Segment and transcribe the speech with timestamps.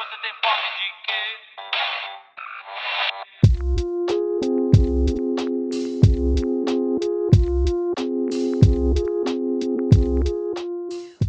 [0.00, 1.20] você tem fome de quê?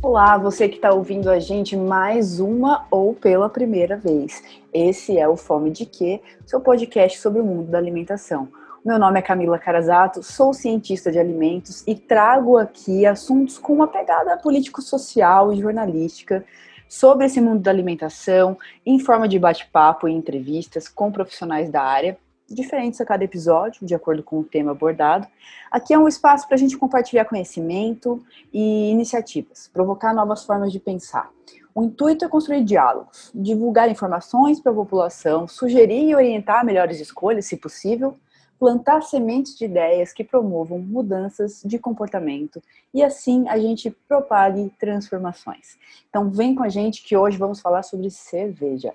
[0.01, 4.41] Olá, você que está ouvindo a gente mais uma ou pela primeira vez.
[4.73, 8.47] Esse é o Fome de Quê, seu podcast sobre o mundo da alimentação.
[8.85, 13.87] Meu nome é Camila Carazato, sou cientista de alimentos e trago aqui assuntos com uma
[13.87, 16.45] pegada político-social e jornalística
[16.91, 22.17] sobre esse mundo da alimentação, em forma de bate-papo e entrevistas com profissionais da área
[22.49, 25.25] diferentes a cada episódio, de acordo com o tema abordado.
[25.71, 28.21] Aqui é um espaço para a gente compartilhar conhecimento
[28.51, 31.29] e iniciativas, provocar novas formas de pensar.
[31.73, 37.45] O intuito é construir diálogos, divulgar informações para a população, sugerir e orientar melhores escolhas,
[37.45, 38.17] se possível,
[38.61, 42.61] plantar sementes de ideias que promovam mudanças de comportamento
[42.93, 45.79] e assim a gente propague transformações.
[46.07, 48.93] Então vem com a gente que hoje vamos falar sobre cerveja.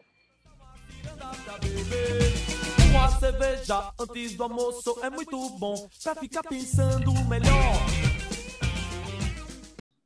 [2.90, 5.88] Uma cerveja antes do almoço é muito bom
[6.20, 8.05] ficar pensando melhor.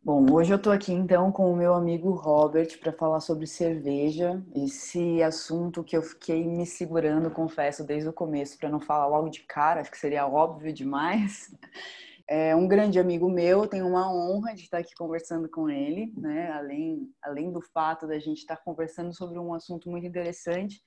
[0.02, 4.42] Bom, hoje eu tô aqui então com o meu amigo Robert para falar sobre cerveja,
[4.56, 9.28] esse assunto que eu fiquei me segurando, confesso, desde o começo para não falar logo
[9.28, 11.54] de cara, acho que seria óbvio demais.
[12.32, 16.48] É um grande amigo meu, tenho uma honra de estar aqui conversando com ele, né?
[16.52, 20.80] Além, além do fato da gente estar conversando sobre um assunto muito interessante,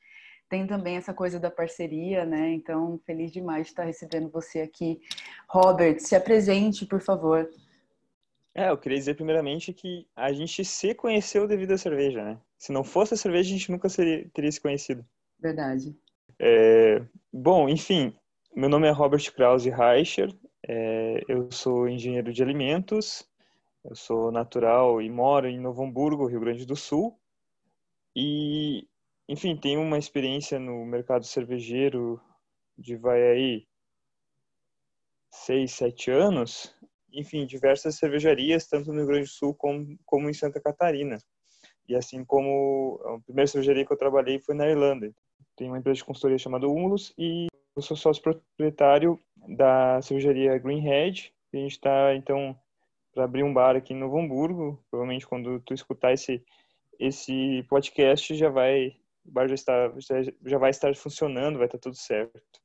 [0.47, 2.53] tem também essa coisa da parceria, né?
[2.53, 5.01] Então, feliz demais de estar recebendo você aqui.
[5.49, 7.49] Robert, se apresente, por favor.
[8.55, 12.39] É, eu queria dizer primeiramente que a gente se conheceu devido à cerveja, né?
[12.57, 15.03] Se não fosse a cerveja, a gente nunca seria, teria se conhecido.
[15.39, 15.95] Verdade.
[16.39, 18.15] É, bom, enfim,
[18.55, 20.31] meu nome é Robert Krause Reicher,
[20.67, 23.27] é, eu sou engenheiro de alimentos,
[23.83, 27.19] eu sou natural e moro em Novo Hamburgo, Rio Grande do Sul,
[28.15, 28.87] e,
[29.27, 32.21] enfim, tenho uma experiência no mercado cervejeiro
[32.77, 33.67] de vai aí
[35.31, 36.75] seis, sete anos,
[37.13, 41.17] enfim, diversas cervejarias, tanto no Rio Grande do Sul como, como em Santa Catarina.
[41.87, 45.13] E assim como a primeira cervejaria que eu trabalhei foi na Irlanda.
[45.55, 51.33] Tem uma empresa de consultoria chamada Humulus e eu sou sócio proprietário da cervejaria Greenhead.
[51.53, 52.57] A gente está, então,
[53.13, 54.83] para abrir um bar aqui em Novo Hamburgo.
[54.89, 56.43] Provavelmente quando tu escutar esse,
[56.99, 58.95] esse podcast, já vai,
[59.25, 62.62] o bar já, está, já, já vai estar funcionando, vai estar tudo certo.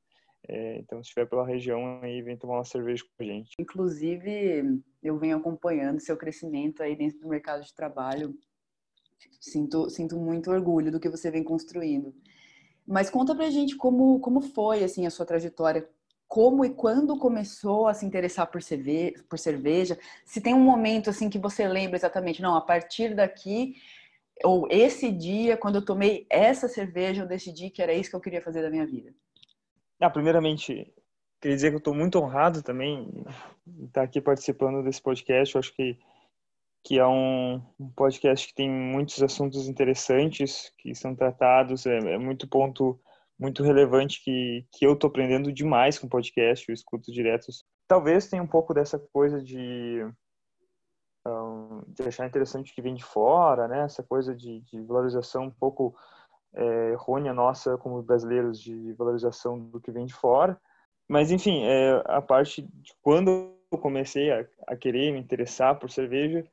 [0.48, 3.50] É, então, se estiver pela região aí, vem tomar uma cerveja com a gente.
[3.60, 8.34] Inclusive, eu venho acompanhando seu crescimento aí dentro do mercado de trabalho.
[9.38, 12.14] Sinto, sinto muito orgulho do que você vem construindo.
[12.86, 15.86] Mas conta pra gente como, como foi assim a sua trajetória,
[16.26, 21.10] como e quando começou a se interessar por cerveja, por cerveja, se tem um momento
[21.10, 23.74] assim que você lembra exatamente, não, a partir daqui
[24.44, 28.20] ou esse dia quando eu tomei essa cerveja, eu decidi que era isso que eu
[28.20, 29.12] queria fazer da minha vida.
[30.00, 30.92] Ah, primeiramente,
[31.40, 33.24] queria dizer que eu estou muito honrado também
[33.84, 35.54] estar aqui participando desse podcast.
[35.54, 35.98] Eu acho que,
[36.84, 41.84] que é um, um podcast que tem muitos assuntos interessantes que são tratados.
[41.86, 43.00] É, é muito ponto
[43.38, 46.68] muito relevante que, que eu estou aprendendo demais com podcast.
[46.68, 47.46] Eu escuto direto.
[47.86, 50.04] Talvez tenha um pouco dessa coisa de,
[51.26, 53.84] um, de achar interessante o que vem de fora, né?
[53.84, 55.96] Essa coisa de, de valorização um pouco
[56.54, 60.60] é, errônea nossa como brasileiros de valorização do que vem de fora.
[61.08, 65.90] Mas, enfim, é, a parte de quando eu comecei a, a, querer me interessar por
[65.90, 66.44] cerveja,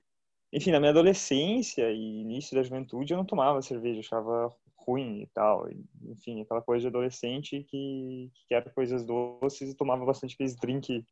[0.52, 5.28] enfim, na minha adolescência e início da juventude eu não tomava cerveja, achava ruim e
[5.34, 5.68] tal.
[6.04, 11.04] Enfim, aquela coisa de adolescente que, que quer coisas doces e tomava bastante aqueles drinks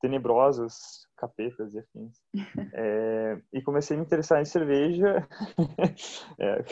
[0.00, 2.18] tenebrosos, capetas e afins.
[2.72, 5.26] É, e comecei a me interessar em cerveja.
[6.38, 6.64] é,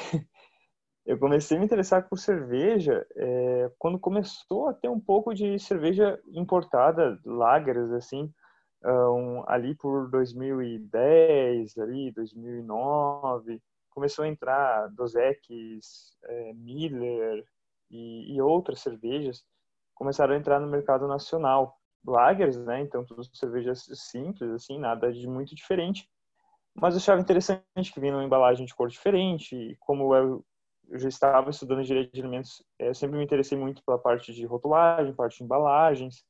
[1.09, 5.59] eu comecei a me interessar por cerveja é, quando começou a ter um pouco de
[5.59, 8.31] cerveja importada, lagers, assim,
[8.85, 13.59] um, ali por 2010, ali 2009,
[13.89, 17.43] começou a entrar Dos Equis, é, Miller
[17.91, 19.43] e, e, outras cervejas
[19.95, 21.75] começaram a entrar no mercado nacional.
[22.07, 22.83] Lagers, né?
[22.83, 26.07] Então, tudo cervejas simples, assim, nada de muito diferente.
[26.75, 30.45] Mas eu achava interessante que vinha uma embalagem de cor diferente, como eu
[30.91, 34.47] eu já estava estudando direito de alimentos, eu sempre me interessei muito pela parte de
[34.47, 36.25] rotulagem, parte de embalagens,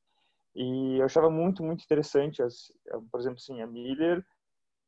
[0.55, 2.71] e eu achava muito, muito interessante, as,
[3.11, 4.23] por exemplo, assim, a Miller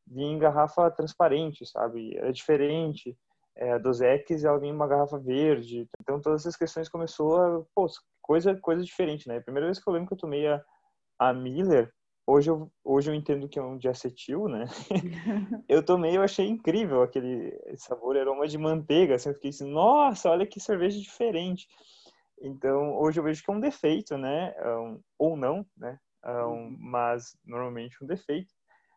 [0.07, 2.15] vinha em garrafa transparente, sabe?
[2.18, 3.18] Era diferente.
[3.56, 5.88] É, a Dos Equis, ela vinha em uma garrafa verde.
[6.01, 7.88] Então, todas essas questões começou a, pô,
[8.21, 9.38] coisa, coisa diferente, né?
[9.38, 10.63] A primeira vez que eu lembro que eu tomei a,
[11.19, 11.94] a Miller,
[12.25, 14.65] hoje eu, hoje eu entendo que é um diacetil, né?
[15.68, 19.15] eu tomei, eu achei incrível aquele sabor, aroma de manteiga.
[19.15, 21.68] Assim, eu fiquei assim, nossa, olha que cerveja diferente.
[22.41, 24.53] Então, hoje eu vejo que é um defeito, né?
[24.59, 26.00] Um, ou não, né?
[26.25, 28.53] Um, mas normalmente um defeito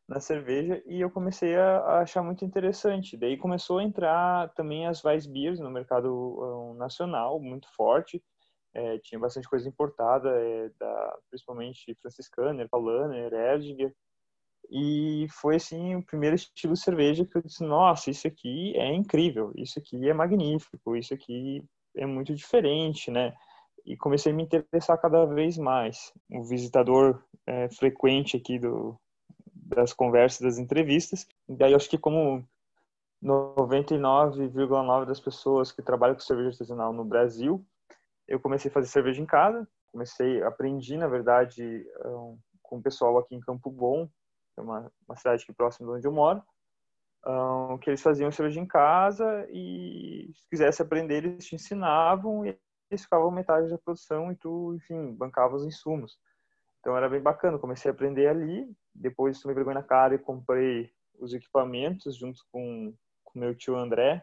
[0.07, 3.17] na cerveja e eu comecei a, a, achar muito interessante.
[3.17, 8.23] Daí começou a entrar também as Weissbiers no mercado um, nacional, muito forte.
[8.75, 13.95] É, tinha bastante coisa importada, é, da, principalmente franciscana, Paulaner, Erdinger.
[14.71, 18.93] E foi assim o primeiro estilo de cerveja que eu disse: nossa, isso aqui é
[18.93, 21.63] incrível, isso aqui é magnífico, isso aqui
[21.97, 23.35] é muito diferente, né?
[23.85, 26.13] E comecei a me interessar cada vez mais.
[26.31, 28.99] O visitador é, frequente aqui do,
[29.55, 31.27] das conversas, das entrevistas.
[31.49, 32.45] E daí acho que como
[33.23, 37.65] 99,9% das pessoas que trabalham com cerveja artesanal no Brasil,
[38.27, 39.67] eu comecei a fazer cerveja em casa.
[39.93, 44.91] Comecei, aprendi, na verdade, um, com o pessoal aqui em Campo Bom, que é uma,
[45.07, 46.43] uma cidade aqui próxima de onde eu moro,
[47.27, 52.59] um, que eles faziam cerveja em casa e se quisesse aprender, eles te ensinavam e
[52.91, 56.19] eles ficavam metade da produção e tu, enfim, bancava os insumos.
[56.81, 60.93] Então era bem bacana, comecei a aprender ali, depois tomei vergonha na cara e comprei
[61.19, 62.95] os equipamentos junto com
[63.35, 64.23] o meu tio André,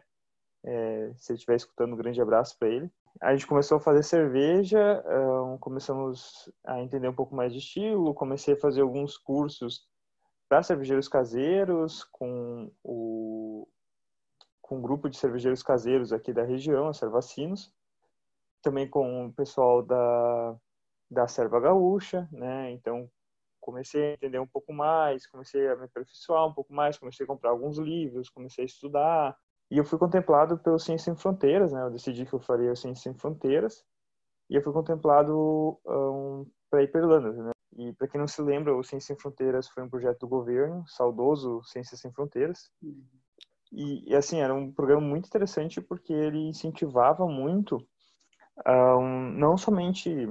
[0.64, 2.90] é, se ele estiver escutando, um grande abraço para ele.
[3.20, 8.14] A gente começou a fazer cerveja, um, começamos a entender um pouco mais de estilo,
[8.14, 9.86] comecei a fazer alguns cursos
[10.48, 13.68] para cervejeiros caseiros com o
[14.60, 17.70] com um grupo de cervejeiros caseiros aqui da região, a Servacinos,
[18.62, 20.56] também com o pessoal da
[21.10, 22.70] da Serva Gaúcha, né?
[22.72, 23.10] Então
[23.60, 27.26] comecei a entender um pouco mais, comecei a me aperfeiçoar um pouco mais, comecei a
[27.26, 29.36] comprar alguns livros, comecei a estudar
[29.72, 31.82] e eu fui contemplado pelo Ciência Sem Fronteiras, né?
[31.82, 33.82] Eu decidi que eu faria o Ciência Sem Fronteiras
[34.50, 37.52] e eu fui contemplado um, para ir para Irlanda, né?
[37.78, 40.86] E para quem não se lembra, o Ciência Sem Fronteiras foi um projeto do governo,
[40.86, 42.70] saudoso Ciência Sem Fronteiras.
[43.72, 47.78] E, e, assim, era um programa muito interessante porque ele incentivava muito
[48.68, 50.28] um, não somente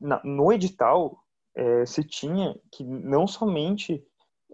[0.00, 1.22] na, no edital
[1.54, 4.02] é, se tinha que não somente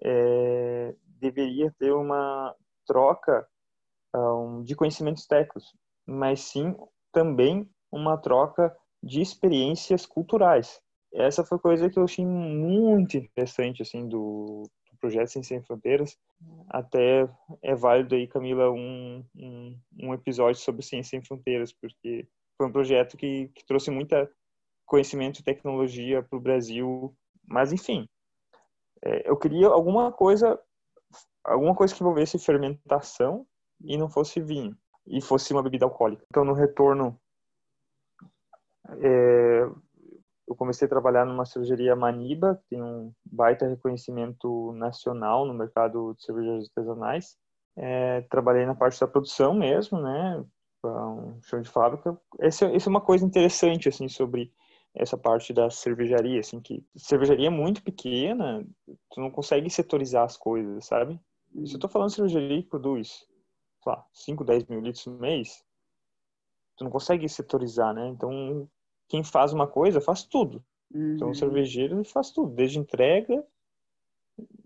[0.02, 2.52] é, deveria ter uma
[2.85, 3.49] troca
[4.14, 5.75] um, de conhecimentos técnicos,
[6.06, 6.75] mas sim
[7.12, 10.81] também uma troca de experiências culturais.
[11.12, 16.16] Essa foi coisa que eu achei muito interessante assim do, do projeto Sem Sem Fronteiras.
[16.69, 17.28] Até
[17.62, 22.26] é válido aí, Camila, um, um, um episódio sobre Ciência Sem Fronteiras, porque
[22.56, 24.28] foi um projeto que, que trouxe muita
[24.87, 27.14] conhecimento e tecnologia para o Brasil.
[27.46, 28.08] Mas, enfim,
[29.05, 30.58] é, eu queria alguma coisa,
[31.44, 33.46] alguma coisa que envolvesse fermentação
[33.82, 34.76] e não fosse vinho,
[35.06, 36.25] e fosse uma bebida alcoólica.
[36.29, 37.19] Então, no retorno,
[39.00, 39.69] é,
[40.47, 46.15] eu comecei a trabalhar numa cervejaria Maniba, que tem um baita reconhecimento nacional no mercado
[46.15, 47.37] de cervejas artesanais.
[47.76, 50.44] É, trabalhei na parte da produção mesmo, né,
[50.85, 52.17] um chão de fábrica.
[52.38, 54.53] Essa, é uma coisa interessante, assim, sobre
[54.94, 58.65] essa parte da cervejaria, assim, que cervejaria é muito pequena,
[59.11, 61.19] tu não consegue setorizar as coisas, sabe?
[61.65, 63.26] Se eu tô falando de cervejaria que produz,
[63.85, 65.63] sei lá, 5, 10 mil litros no mês,
[66.77, 68.09] tu não consegue setorizar, né?
[68.09, 68.69] Então,
[69.09, 70.65] quem faz uma coisa, faz tudo.
[70.93, 71.15] Uhum.
[71.15, 73.45] Então, o cervejeiro faz tudo, desde entrega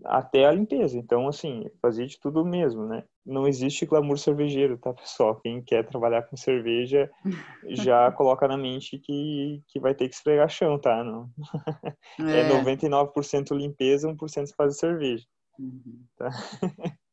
[0.05, 0.97] até a limpeza.
[0.97, 3.03] Então, assim, fazia de tudo mesmo, né?
[3.25, 5.39] Não existe glamour cervejeiro, tá, pessoal?
[5.41, 7.11] Quem quer trabalhar com cerveja
[7.69, 11.03] já coloca na mente que, que vai ter que esfregar chão, tá?
[11.03, 11.29] Não.
[12.19, 15.25] É, é 99% limpeza, 1% faz cerveja.
[15.57, 16.03] Uhum.
[16.17, 16.29] Tá?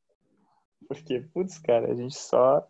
[0.88, 2.66] Porque, putz, cara, a gente só,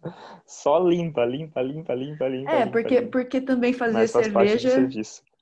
[0.46, 2.50] só limpa, limpa, limpa, limpa, limpa.
[2.50, 3.10] É, limpa, porque, limpa.
[3.10, 4.88] porque também fazer cerveja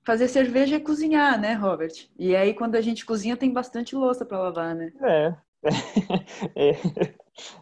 [0.04, 2.09] fazer cerveja é cozinhar, né, Robert?
[2.19, 4.93] E aí, quando a gente cozinha, tem bastante louça para lavar, né?
[5.02, 5.35] É.
[6.54, 7.14] é.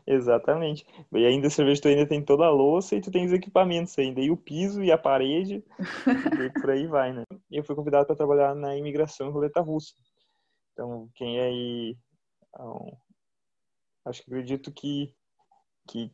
[0.06, 0.84] Exatamente.
[1.12, 3.98] E ainda a cerveja tu ainda tem toda a louça e tu tem os equipamentos
[3.98, 5.64] ainda, e o piso e a parede,
[6.46, 7.22] e por aí vai, né?
[7.50, 9.94] Eu fui convidado para trabalhar na imigração em roleta russa.
[10.72, 11.96] Então, quem é aí.
[14.04, 15.14] Acho que acredito que,
[15.88, 16.12] que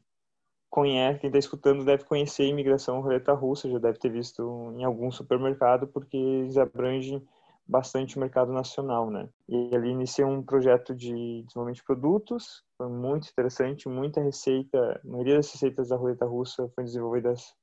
[0.71, 4.85] conhece, quem está escutando deve conhecer a imigração roleta russa, já deve ter visto em
[4.85, 7.27] algum supermercado, porque eles abrangem
[7.67, 9.29] bastante o mercado nacional, né?
[9.47, 15.07] E ali iniciei um projeto de desenvolvimento de produtos, foi muito interessante, muita receita, a
[15.07, 17.55] maioria das receitas da roleta russa foi desenvolvidas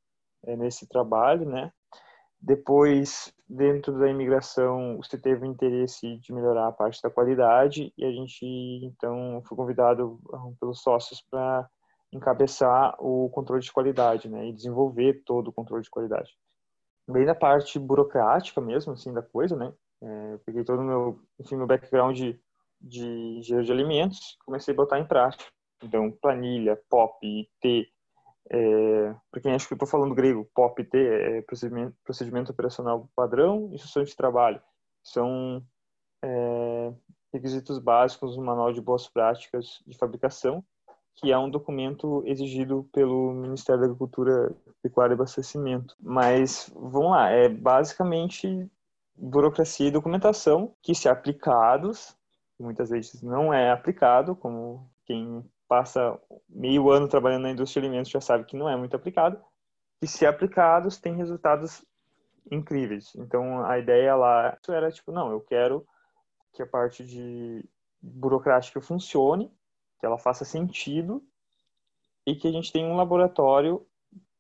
[0.44, 1.72] é, nesse trabalho, né?
[2.46, 8.06] Depois, dentro da imigração, você teve o interesse de melhorar a parte da qualidade e
[8.06, 8.46] a gente,
[8.86, 10.20] então, foi convidado
[10.60, 11.68] pelos sócios para
[12.14, 16.30] encabeçar o controle de qualidade, né, e desenvolver todo o controle de qualidade.
[17.10, 19.74] Bem na parte burocrática mesmo, assim, da coisa, né,
[20.04, 22.40] É, peguei todo o meu, enfim, meu background de,
[22.80, 23.08] de
[23.40, 25.46] engenheiro de alimentos, comecei a botar em prática.
[25.82, 27.88] Então, planilha, POP, T,
[28.50, 33.70] é, para quem acha que estou falando grego, POP, T é procedimento, procedimento operacional padrão,
[33.74, 34.62] instruções de trabalho.
[35.04, 35.64] São
[36.24, 36.94] é,
[37.34, 40.64] requisitos básicos do Manual de Boas Práticas de Fabricação,
[41.16, 45.96] que é um documento exigido pelo Ministério da Agricultura, Pecuária e Abastecimento.
[46.00, 48.70] Mas, vamos lá, é basicamente
[49.16, 52.16] burocracia e documentação que, se aplicados,
[52.60, 58.12] muitas vezes não é aplicado, como quem passa meio ano trabalhando na indústria de alimentos
[58.12, 59.42] já sabe que não é muito aplicado,
[60.02, 61.86] e se aplicados tem resultados
[62.52, 63.16] incríveis.
[63.16, 65.86] Então a ideia lá era tipo, não, eu quero
[66.54, 67.64] que a parte de
[68.02, 69.52] burocrática funcione,
[70.00, 71.24] que ela faça sentido
[72.26, 73.86] e que a gente tenha um laboratório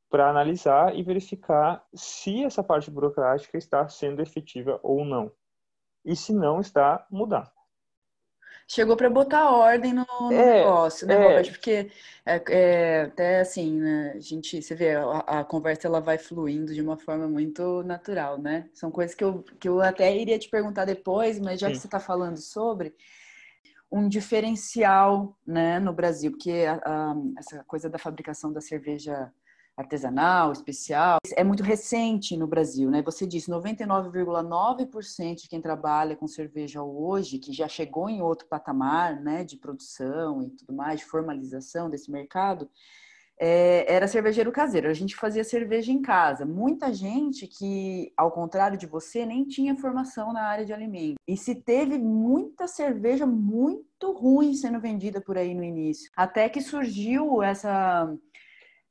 [0.09, 5.31] para analisar e verificar se essa parte burocrática está sendo efetiva ou não.
[6.03, 7.54] E se não está, mudar
[8.67, 11.17] chegou para botar ordem no, no é, negócio, né, é.
[11.17, 11.51] Robert?
[11.51, 11.91] Porque
[12.25, 16.73] é, é, até assim, né, a gente, você vê, a, a, conversa ela vai fluindo
[16.73, 18.69] de uma forma muito natural, né?
[18.73, 21.73] São coisas que eu, que eu até iria te perguntar depois, mas já Sim.
[21.73, 22.95] que você está falando sobre
[23.91, 29.31] um diferencial, né, no Brasil, porque a, a, essa coisa da fabricação da cerveja
[29.77, 33.01] artesanal, especial, é muito recente no Brasil, né?
[33.01, 39.21] Você disse 99,9% de quem trabalha com cerveja hoje, que já chegou em outro patamar,
[39.21, 42.69] né, de produção e tudo mais, de formalização desse mercado,
[43.37, 44.89] é, era cervejeiro caseiro.
[44.89, 46.45] A gente fazia cerveja em casa.
[46.45, 51.17] Muita gente que, ao contrário de você, nem tinha formação na área de alimentos.
[51.27, 56.09] E se teve muita cerveja muito ruim sendo vendida por aí no início.
[56.15, 58.09] Até que surgiu essa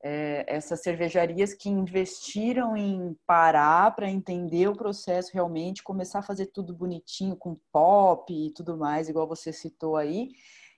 [0.06, 6.46] é, essas cervejarias que investiram em parar para entender o processo realmente, começar a fazer
[6.46, 10.28] tudo bonitinho, com pop e tudo mais, igual você citou aí.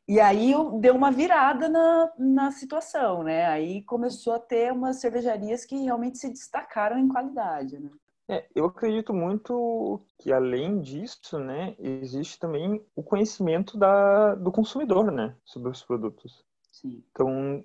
[0.06, 3.46] E aí deu uma virada na, na situação, né?
[3.46, 7.90] Aí começou a ter umas cervejarias que realmente se destacaram em qualidade, né?
[8.28, 15.12] É, eu acredito muito que além disso, né, existe também o conhecimento da, do consumidor,
[15.12, 16.44] né, sobre os produtos.
[16.72, 17.02] Sim.
[17.10, 17.64] Então,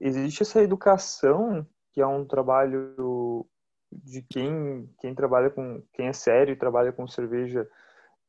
[0.00, 3.46] existe essa educação que é um trabalho
[3.92, 7.68] de quem quem trabalha com quem é sério e trabalha com cerveja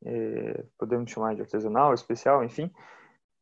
[0.04, 2.70] é, podemos chamar de artesanal especial enfim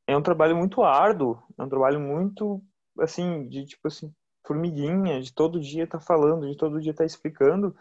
[0.07, 2.63] é um trabalho muito árduo é um trabalho muito
[2.99, 4.15] assim de tipo assim
[4.47, 7.75] formiguinha de todo dia estar tá falando de todo dia estar tá explicando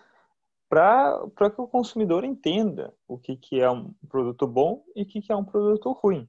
[0.73, 5.21] para que o consumidor entenda o que que é um produto bom e o que
[5.21, 6.27] que é um produto ruim.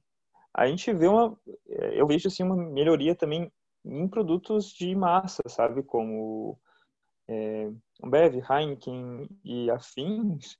[0.53, 1.35] A gente vê uma
[1.67, 3.51] eu vejo assim uma melhoria também
[3.85, 5.83] em produtos de massa, sabe?
[5.83, 6.57] Como
[7.27, 7.71] é,
[8.03, 10.57] Bev, Heineken e afins,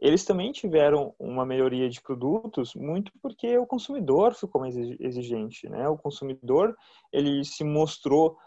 [0.00, 5.88] eles também tiveram uma melhoria de produtos muito porque o consumidor ficou mais exigente, né?
[5.88, 6.74] O consumidor,
[7.12, 8.38] ele se mostrou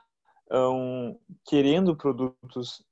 [0.51, 2.83] um, querendo produtos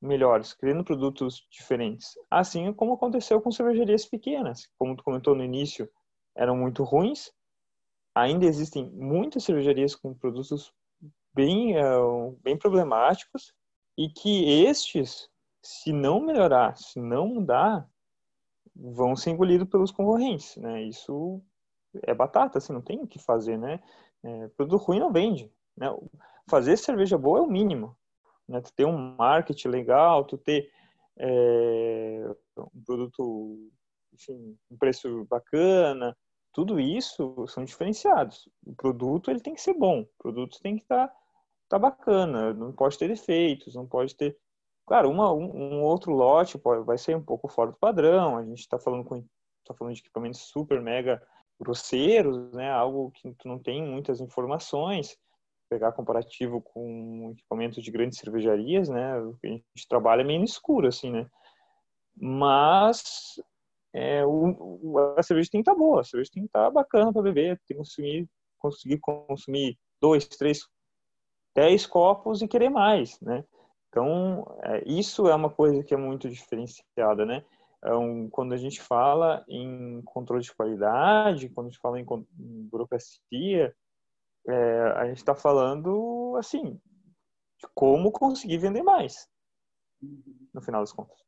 [0.00, 2.12] melhores, querendo produtos diferentes.
[2.30, 5.88] Assim como aconteceu com cervejarias pequenas, como tu comentou no início,
[6.34, 7.32] eram muito ruins.
[8.14, 10.74] Ainda existem muitas cervejarias com produtos
[11.34, 13.52] bem, uh, bem problemáticos
[13.96, 15.28] e que estes,
[15.62, 17.88] se não melhorar, se não mudar,
[18.74, 20.82] vão ser engolidos pelos concorrentes, né?
[20.82, 21.42] Isso
[22.02, 23.80] é batata, assim, não tem o que fazer, né?
[24.22, 25.88] É, produto ruim não vende, né?
[26.48, 27.96] Fazer cerveja boa é o mínimo,
[28.48, 28.60] né?
[28.60, 30.70] Tu ter um marketing legal, tu ter
[31.18, 32.24] é,
[32.56, 33.70] um produto,
[34.12, 36.16] enfim, um preço bacana,
[36.52, 38.48] tudo isso são diferenciados.
[38.64, 41.12] O produto ele tem que ser bom, o produto tem que estar
[41.70, 44.36] tá bacana, não pode ter defeitos, não pode ter.
[44.84, 45.44] Claro, uma, um,
[45.76, 49.04] um outro lote pode, vai ser um pouco fora do padrão, a gente está falando,
[49.04, 49.24] com,
[49.64, 51.22] tá falando de equipamentos super mega
[51.60, 52.68] grosseiros, né?
[52.70, 55.16] algo que tu não tem muitas informações.
[55.68, 59.12] Pegar comparativo com equipamentos de grandes cervejarias, né?
[59.12, 61.30] A gente trabalha meio no escuro, assim, né?
[62.16, 63.40] Mas
[63.92, 66.70] é, o, a cerveja tem que estar tá boa, a cerveja tem que estar tá
[66.72, 68.26] bacana para beber, tem que
[68.58, 70.66] conseguir consumir dois, três,
[71.54, 73.44] 10 copos e querer mais, né?
[73.88, 77.44] Então, é, isso é uma coisa que é muito diferenciada, né?
[77.78, 82.06] Então, quando a gente fala em controle de qualidade, quando a gente fala em,
[82.38, 83.74] em burocracia,
[84.46, 86.78] é, a gente está falando, assim,
[87.58, 89.28] de como conseguir vender mais,
[90.54, 91.18] no final das contas.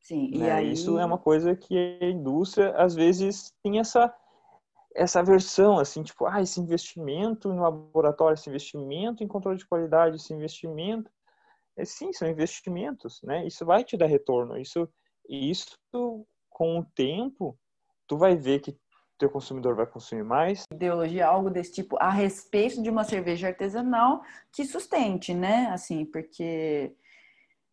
[0.00, 0.50] Sim, e né?
[0.50, 0.72] aí...
[0.72, 4.12] Isso é uma coisa que a indústria, às vezes, tem essa
[4.94, 10.16] essa versão, assim, tipo, ah, esse investimento no laboratório, esse investimento em controle de qualidade,
[10.16, 11.10] esse investimento.
[11.76, 13.46] É, sim, são investimentos, né?
[13.46, 14.58] Isso vai te dar retorno.
[14.58, 14.88] Isso,
[15.28, 15.76] isso
[16.50, 17.56] com o tempo,
[18.06, 18.76] tu vai ver que
[19.18, 20.62] teu consumidor vai consumir mais.
[20.72, 25.68] Ideologia, algo desse tipo, a respeito de uma cerveja artesanal que sustente, né?
[25.72, 26.94] Assim, porque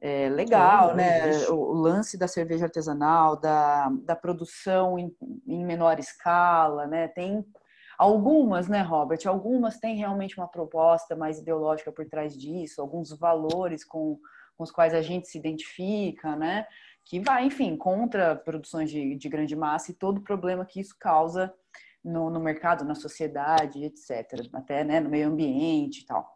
[0.07, 1.47] é legal, né?
[1.49, 5.15] O, o lance da cerveja artesanal, da, da produção em,
[5.47, 7.07] em menor escala, né?
[7.07, 7.43] Tem
[7.97, 9.19] algumas, né, Robert?
[9.25, 14.19] Algumas têm realmente uma proposta mais ideológica por trás disso, alguns valores com,
[14.55, 16.67] com os quais a gente se identifica, né?
[17.03, 20.95] Que vai, enfim, contra produções de, de grande massa e todo o problema que isso
[20.99, 21.51] causa
[22.03, 24.47] no, no mercado, na sociedade, etc.
[24.53, 26.35] Até né, no meio ambiente e tal.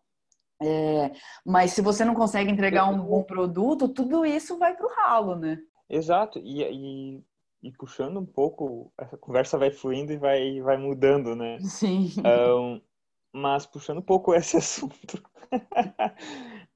[0.62, 1.12] É,
[1.46, 5.36] mas se você não consegue entregar um bom produto, tudo isso vai para o ralo,
[5.36, 5.58] né?
[5.90, 7.24] Exato, e, e,
[7.64, 11.60] e puxando um pouco, essa conversa vai fluindo e vai, vai mudando, né?
[11.62, 12.12] Sim.
[12.26, 12.82] Um,
[13.34, 15.24] mas puxando um pouco esse assunto,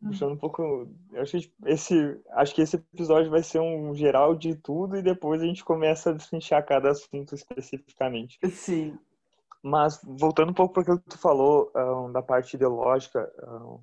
[0.01, 4.55] puxando um pouco, acho que esse, acho que esse episódio vai ser um geral de
[4.55, 8.39] tudo e depois a gente começa a destrinchar cada assunto especificamente.
[8.49, 8.97] Sim.
[9.63, 13.79] Mas voltando um pouco para aquilo que tu falou um, da parte ideológica, um,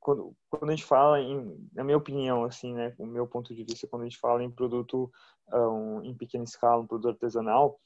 [0.00, 3.62] quando, quando a gente fala em, na minha opinião, assim, né, o meu ponto de
[3.62, 5.10] vista, quando a gente fala em produto
[5.52, 7.78] um, em pequena escala, um produto artesanal,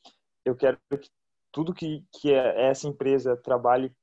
[0.43, 1.11] eu quero que
[1.53, 3.95] tudo que, que essa empresa trabalhe,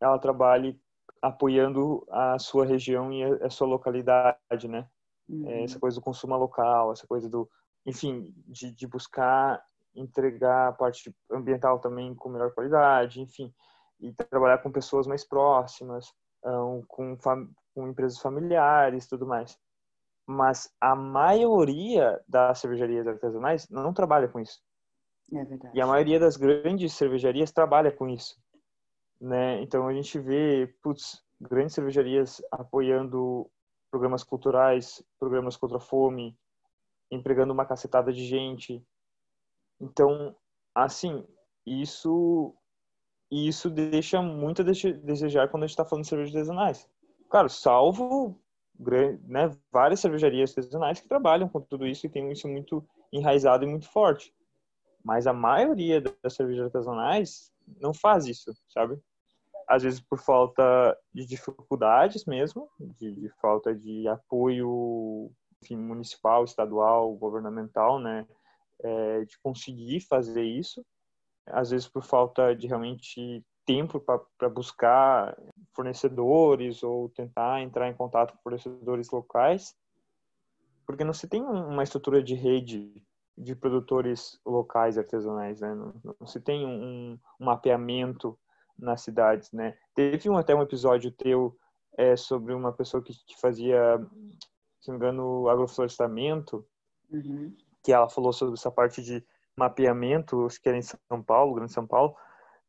[0.00, 0.80] ela trabalhe
[1.20, 4.88] apoiando a sua região e a, a sua localidade, né?
[5.28, 5.64] Uhum.
[5.64, 7.48] Essa coisa do consumo local, essa coisa do,
[7.84, 9.62] enfim, de, de buscar
[9.94, 13.52] entregar a parte ambiental também com melhor qualidade, enfim,
[14.00, 16.12] e trabalhar com pessoas mais próximas,
[16.88, 17.16] com,
[17.74, 19.58] com empresas familiares, tudo mais.
[20.26, 24.60] Mas a maioria das cervejarias artesanais não trabalha com isso.
[25.32, 25.76] É verdade.
[25.76, 28.36] E a maioria das grandes cervejarias trabalha com isso.
[29.20, 29.62] Né?
[29.62, 33.50] Então a gente vê, putz, grandes cervejarias apoiando
[33.90, 36.36] programas culturais, programas contra a fome,
[37.10, 38.84] empregando uma cacetada de gente.
[39.82, 40.34] Então,
[40.72, 41.26] assim,
[41.66, 42.54] isso
[43.30, 46.88] isso deixa muito a desejar quando a gente está falando de cervejas artesanais.
[47.30, 48.38] Claro, salvo
[49.24, 53.66] né, várias cervejarias artesanais que trabalham com tudo isso e tem isso muito enraizado e
[53.66, 54.34] muito forte.
[55.02, 59.00] Mas a maioria das cervejas artesanais não faz isso, sabe?
[59.66, 67.14] Às vezes por falta de dificuldades mesmo, de, de falta de apoio enfim, municipal, estadual,
[67.14, 68.26] governamental, né?
[68.82, 70.84] É, de conseguir fazer isso.
[71.46, 75.36] Às vezes por falta de realmente tempo para buscar
[75.72, 79.74] fornecedores ou tentar entrar em contato com fornecedores locais,
[80.86, 82.92] porque não se tem uma estrutura de rede
[83.36, 85.74] de produtores locais artesanais, né?
[85.74, 88.38] Não, não se tem um, um, mapeamento
[88.78, 89.76] nas cidades, né?
[89.94, 91.56] Teve um, até um episódio teu
[91.96, 93.98] é, sobre uma pessoa que, que fazia,
[94.80, 96.66] se não me engano, agroflorestamento,
[97.10, 97.56] uhum.
[97.82, 99.24] Que ela falou sobre essa parte de
[99.56, 102.16] mapeamento, acho que era em São Paulo, Grande São Paulo,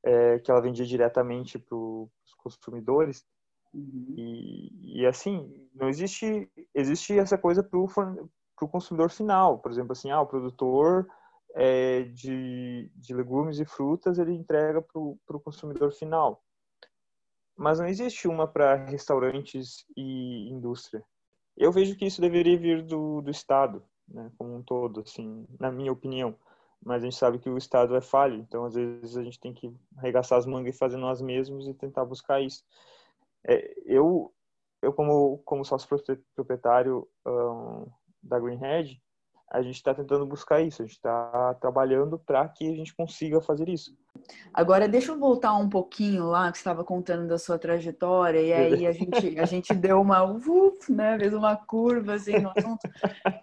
[0.04, 3.26] é, que ela vendia diretamente para os consumidores.
[3.74, 4.14] Uhum.
[4.18, 9.60] E, e assim, não existe, existe essa coisa para o consumidor final.
[9.60, 11.08] Por exemplo, assim, ah, o produtor
[11.56, 15.00] é, de, de legumes e frutas ele entrega para
[15.38, 16.44] o consumidor final.
[17.56, 21.04] Mas não existe uma para restaurantes e indústria.
[21.56, 25.72] Eu vejo que isso deveria vir do, do Estado, né, como um todo, assim, na
[25.72, 26.36] minha opinião.
[26.86, 29.54] Mas a gente sabe que o Estado é falho, então às vezes a gente tem
[29.54, 32.64] que arregaçar as mangas e fazer nós mesmos e tentar buscar isso.
[33.46, 34.34] É, eu,
[34.82, 35.88] eu como, como sócio
[36.36, 37.88] proprietário um,
[38.22, 39.02] da Greenhead,
[39.54, 43.40] a gente está tentando buscar isso, a gente está trabalhando para que a gente consiga
[43.40, 43.96] fazer isso.
[44.52, 48.52] Agora, deixa eu voltar um pouquinho lá, que você estava contando da sua trajetória, e
[48.52, 52.90] aí a gente, a gente deu uma, uf, né, fez uma curva assim, no assunto,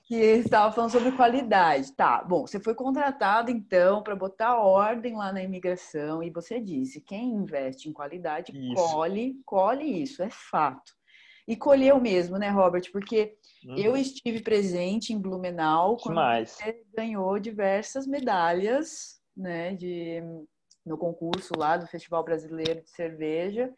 [0.03, 1.92] que estava falando sobre qualidade.
[1.92, 7.01] Tá, bom, você foi contratado então para botar ordem lá na imigração, e você disse:
[7.01, 8.75] quem investe em qualidade Isso.
[8.75, 11.00] colhe, colhe isso, é fato.
[11.46, 12.90] E colheu mesmo, né, Robert?
[12.92, 13.76] Porque Uhum.
[13.76, 16.50] eu estive presente em Blumenau quando Demais.
[16.53, 20.22] você ganhou diversas medalhas, né, de
[20.85, 23.72] no concurso lá do Festival Brasileiro de Cerveja,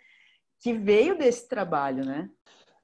[0.61, 2.31] que veio desse trabalho, né?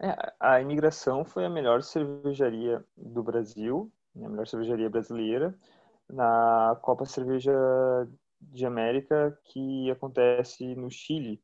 [0.00, 5.56] É, a imigração foi a melhor cervejaria do Brasil, né, a melhor cervejaria brasileira,
[6.08, 7.52] na Copa Cerveja
[8.40, 11.42] de América que acontece no Chile.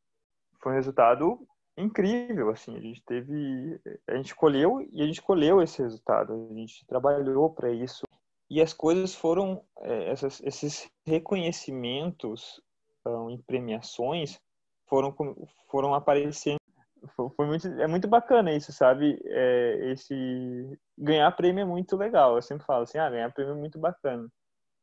[0.60, 5.62] Foi um resultado incrível, assim, a gente teve, a gente colheu e a gente colheu
[5.62, 8.04] esse resultado, a gente trabalhou para isso
[8.50, 12.60] e as coisas foram, é, essas, esses reconhecimentos
[13.06, 14.38] um, em premiações
[14.86, 15.14] foram,
[15.70, 16.58] foram aparecendo
[17.36, 19.20] foi muito, é muito bacana isso, sabe?
[19.26, 22.36] É, esse ganhar prêmio é muito legal.
[22.36, 24.26] Eu sempre falo assim, ah, ganhar prêmio é muito bacana.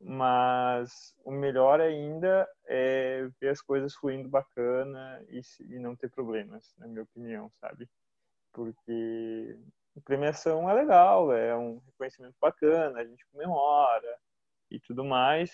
[0.04, 6.74] Mas o melhor ainda é ver as coisas fluindo bacana e, e não ter problemas,
[6.78, 7.88] na minha opinião, sabe?
[8.52, 9.58] Porque
[10.04, 14.18] premiação é legal, é um reconhecimento bacana, a gente comemora
[14.70, 15.52] e tudo mais,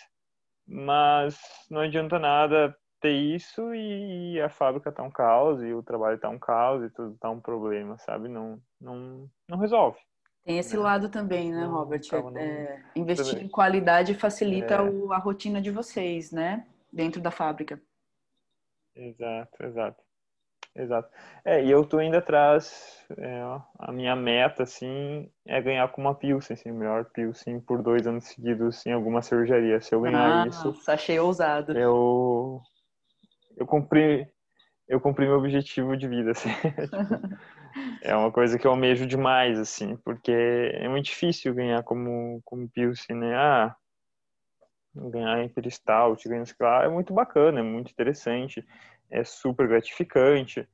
[0.65, 1.37] mas
[1.69, 6.29] não adianta nada ter isso e a fábrica tá um caos e o trabalho tá
[6.29, 8.27] um caos e tudo tá um problema, sabe?
[8.27, 9.99] Não, não, não resolve.
[10.47, 10.81] Tem esse né?
[10.83, 11.99] lado também, né, Robert?
[12.09, 13.45] calma, não- É, investir também.
[13.45, 14.81] em qualidade facilita É.
[14.81, 16.65] o- a rotina de vocês, né?
[16.91, 17.81] Dentro da fábrica.
[18.95, 20.01] Exato, exato.
[20.73, 21.09] Exato.
[21.43, 23.41] É, e eu tô indo atrás, é,
[23.79, 28.07] a minha meta, assim, é ganhar com uma Pilsen, assim, o melhor Pilsen por dois
[28.07, 29.81] anos seguidos em alguma cervejaria.
[29.81, 31.77] Se eu ganhar Ah, isso, achei ousado.
[31.77, 32.61] eu,
[33.57, 34.31] eu cumpri,
[34.87, 36.49] eu cumpri meu objetivo de vida, assim.
[38.01, 42.69] É uma coisa que eu almejo demais, assim, porque é muito difícil ganhar como, como
[42.69, 43.35] Pilsen, né?
[43.35, 43.75] Ah,
[44.95, 48.65] ganhar Imperial Stout, ganhar lá, é muito bacana, é muito interessante,
[49.09, 50.67] é super gratificante,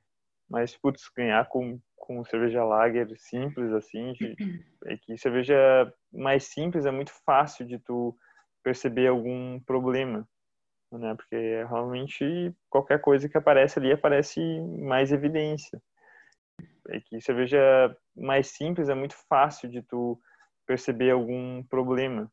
[0.49, 4.35] mas, putz, ganhar com, com cerveja lager simples, assim, de,
[4.85, 5.55] é que cerveja
[6.11, 8.15] mais simples é muito fácil de tu
[8.63, 10.27] perceber algum problema,
[10.91, 11.15] né?
[11.15, 14.39] Porque realmente qualquer coisa que aparece ali aparece
[14.79, 15.81] mais evidência.
[16.89, 17.59] É que cerveja
[18.15, 20.19] mais simples é muito fácil de tu
[20.65, 22.31] perceber algum problema,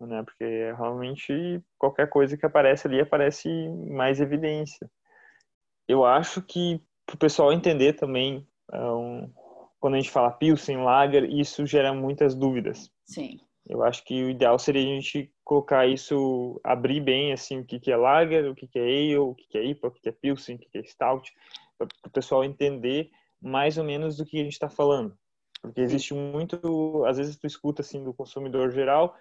[0.00, 0.22] né?
[0.22, 3.48] Porque realmente qualquer coisa que aparece ali aparece
[3.90, 4.90] mais evidência.
[5.86, 9.32] Eu acho que para o pessoal entender também, um,
[9.80, 12.90] quando a gente fala Pilsen, Lager, isso gera muitas dúvidas.
[13.06, 13.38] Sim.
[13.66, 17.78] Eu acho que o ideal seria a gente colocar isso, abrir bem assim o que
[17.78, 20.00] que é Lager, o que que é Ale, o que que é IPA, o que
[20.00, 21.30] que é Pilsen, o que que é Stout,
[21.76, 25.16] para o pessoal entender mais ou menos do que a gente está falando.
[25.60, 29.16] Porque existe muito, às vezes tu escuta assim do consumidor geral,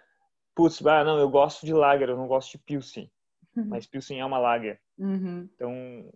[0.56, 3.12] putz, ah, não, eu gosto de Lager, eu não gosto de Pilsen,
[3.56, 4.80] mas Pilsen é uma Lager.
[4.98, 5.50] Uhum.
[5.54, 6.14] Então,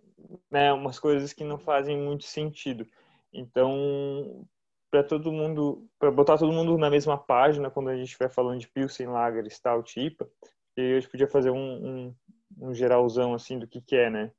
[0.50, 2.86] né, umas coisas que não fazem muito sentido.
[3.32, 4.46] Então,
[4.90, 8.60] para todo mundo, para botar todo mundo na mesma página quando a gente estiver falando
[8.60, 10.28] de Pilsen, Lager, Stout, IPA,
[10.76, 12.14] e a gente podia fazer um, um,
[12.60, 14.30] um geralzão assim do que que é, né?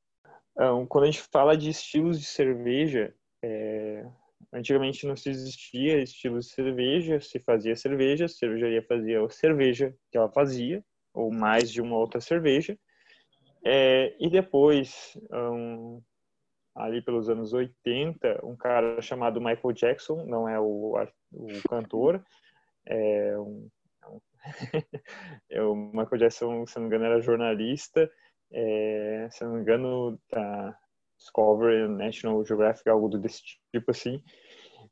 [0.52, 3.12] Então, quando a gente fala de estilos de cerveja,
[3.44, 4.06] é,
[4.52, 9.94] antigamente não se existia estilos de cerveja, se fazia cerveja, a cervejaria fazia a cerveja
[10.10, 12.78] que ela fazia, ou mais de uma outra cerveja,
[13.64, 16.02] é, e depois, um,
[16.74, 20.94] ali pelos anos 80, um cara chamado Michael Jackson, não é o,
[21.32, 22.24] o cantor,
[22.86, 23.68] é um,
[25.50, 28.10] é o Michael Jackson, se não me engano, era jornalista,
[28.50, 30.78] é, se não me engano, da
[31.18, 34.22] Discovery, National Geographic, algo desse tipo assim.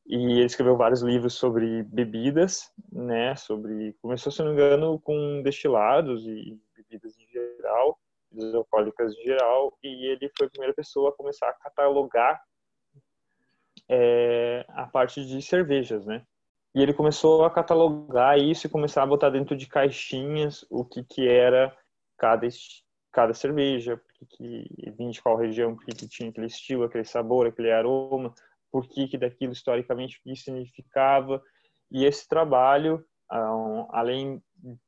[0.06, 3.36] E ele escreveu vários livros sobre bebidas, né?
[3.36, 7.98] Sobre começou, se não me engano, com destilados e bebidas em geral,
[8.30, 9.76] bebidas alcoólicas em geral.
[9.82, 12.40] E ele foi a primeira pessoa a começar a catalogar
[13.88, 16.24] é, a parte de cervejas, né?
[16.74, 21.04] E ele começou a catalogar isso e começar a botar dentro de caixinhas o que
[21.04, 21.76] que era
[22.16, 22.48] cada
[23.12, 27.46] cada cerveja, porque que vinha de qual região, porque que tinha aquele estilo, aquele sabor,
[27.46, 28.34] aquele aroma,
[28.70, 31.42] por que que daquilo historicamente o que significava.
[31.90, 33.04] E esse trabalho,
[33.90, 34.42] além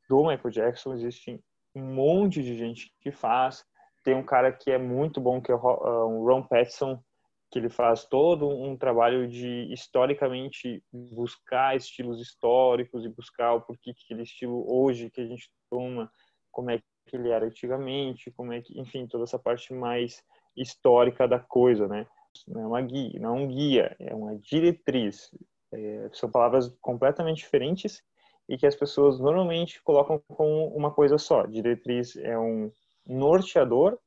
[0.08, 1.40] do Michael Jackson, existe
[1.74, 3.64] um monte de gente que faz.
[4.04, 7.02] Tem um cara que é muito bom, que é o Ron Patterson,
[7.50, 13.94] que ele faz todo um trabalho de historicamente buscar estilos históricos e buscar o porquê
[13.94, 16.10] que aquele estilo hoje que a gente toma,
[16.50, 20.22] como é que ele era antigamente, como é que, enfim, toda essa parte mais
[20.56, 22.06] histórica da coisa, né?
[22.48, 25.30] Não é uma guia, não é um guia, é uma diretriz.
[25.72, 28.02] É, são palavras completamente diferentes
[28.48, 31.46] e que as pessoas normalmente colocam como uma coisa só.
[31.46, 32.70] Diretriz é um
[33.06, 33.98] norteador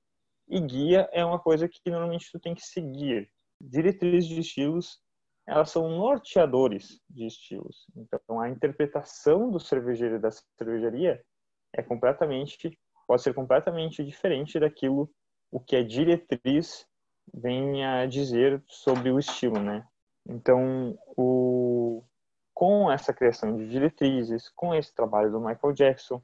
[0.48, 3.30] e guia é uma coisa que normalmente tu tem que seguir.
[3.60, 5.00] Diretrizes de estilos,
[5.46, 7.86] elas são norteadores de estilos.
[7.96, 11.22] Então, a interpretação do cervejeiro e da cervejaria
[11.74, 12.78] é completamente,
[13.08, 15.10] pode ser completamente diferente daquilo
[15.50, 16.86] o que a diretriz
[17.34, 19.86] vem a dizer sobre o estilo, né?
[20.28, 22.04] Então, o,
[22.54, 26.22] com essa criação de diretrizes, com esse trabalho do Michael Jackson,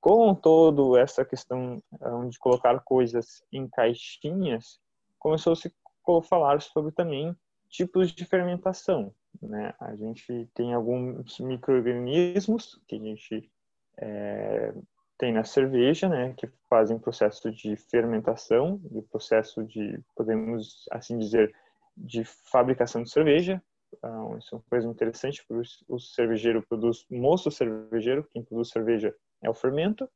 [0.00, 1.82] com toda essa questão
[2.28, 4.80] de colocar coisas em caixinhas,
[5.18, 7.34] começou-se a falar sobre também
[7.68, 9.72] tipos de fermentação, né?
[9.80, 13.50] A gente tem alguns micro-organismos que a gente
[13.98, 14.74] é,
[15.22, 21.54] tem na cerveja, né, que fazem processo de fermentação, de processo de, podemos assim dizer,
[21.96, 23.62] de fabricação de cerveja.
[23.92, 28.70] Então, isso é uma coisa interessante, porque o cervejeiro produz, o moço cervejeiro, quem produz
[28.70, 30.10] cerveja é o fermento,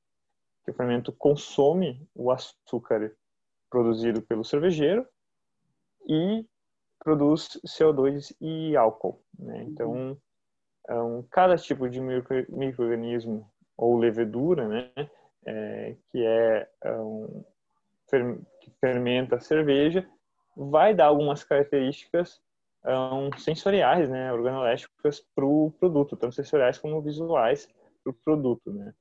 [0.64, 3.14] que o fermento consome o açúcar
[3.70, 5.06] produzido pelo cervejeiro
[6.08, 6.44] e
[6.98, 9.22] produz CO2 e álcool.
[9.38, 9.62] Né?
[9.68, 10.18] Então,
[10.90, 14.90] um, cada tipo de microorganismo ou levedura, né,
[15.44, 17.44] é, que é um,
[18.60, 20.08] que fermenta a cerveja,
[20.56, 22.40] vai dar algumas características
[22.84, 27.68] um, sensoriais, né, organolépticas para o produto, tanto sensoriais como visuais
[28.02, 28.94] para o produto, né.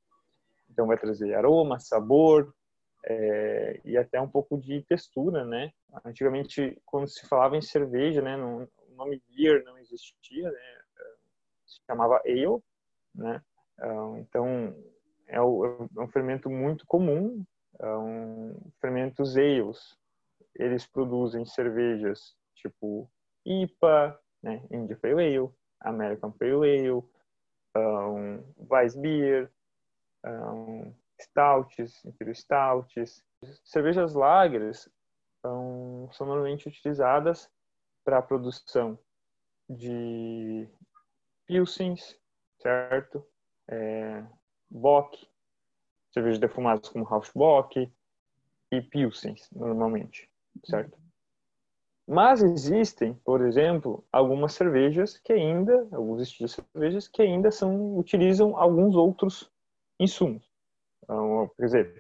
[0.69, 2.53] Então vai trazer aroma, sabor
[3.05, 5.71] é, e até um pouco de textura, né.
[6.03, 10.81] Antigamente, quando se falava em cerveja, né, o nome beer não existia, né,
[11.65, 12.59] se chamava ale,
[13.13, 13.41] né.
[14.17, 14.75] Então
[15.27, 17.45] é, é um fermento muito comum,
[17.79, 19.97] é um fermentos ales.
[20.55, 23.09] Eles produzem cervejas tipo
[23.45, 25.49] IPA, né, India Pale Ale,
[25.81, 27.03] American Pale Ale,
[27.75, 29.51] um, Weissbier,
[30.25, 33.23] um, Stouts, Imperial Stouts.
[33.63, 34.89] Cervejas lagers
[35.43, 37.49] um, são normalmente utilizadas
[38.03, 38.97] para a produção
[39.69, 40.67] de
[41.45, 42.19] pilsens,
[42.59, 43.25] certo?
[43.67, 44.23] É,
[44.69, 45.27] Bock,
[46.13, 47.91] cervejas defumadas como Bock
[48.71, 50.29] e pilsens, normalmente,
[50.63, 50.97] certo?
[52.07, 57.97] Mas existem, por exemplo, algumas cervejas que ainda, alguns estilos de cervejas que ainda são,
[57.97, 59.51] utilizam alguns outros
[59.99, 60.47] insumos.
[61.03, 61.99] Então, por exemplo,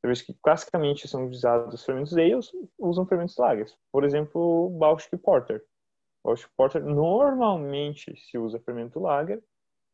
[0.00, 3.74] cervejas que classicamente são utilizados fermentos ales usam fermentos lagers.
[3.90, 5.64] Por exemplo, Baltic Porter.
[6.22, 9.42] Baltic Porter normalmente se usa fermento lager,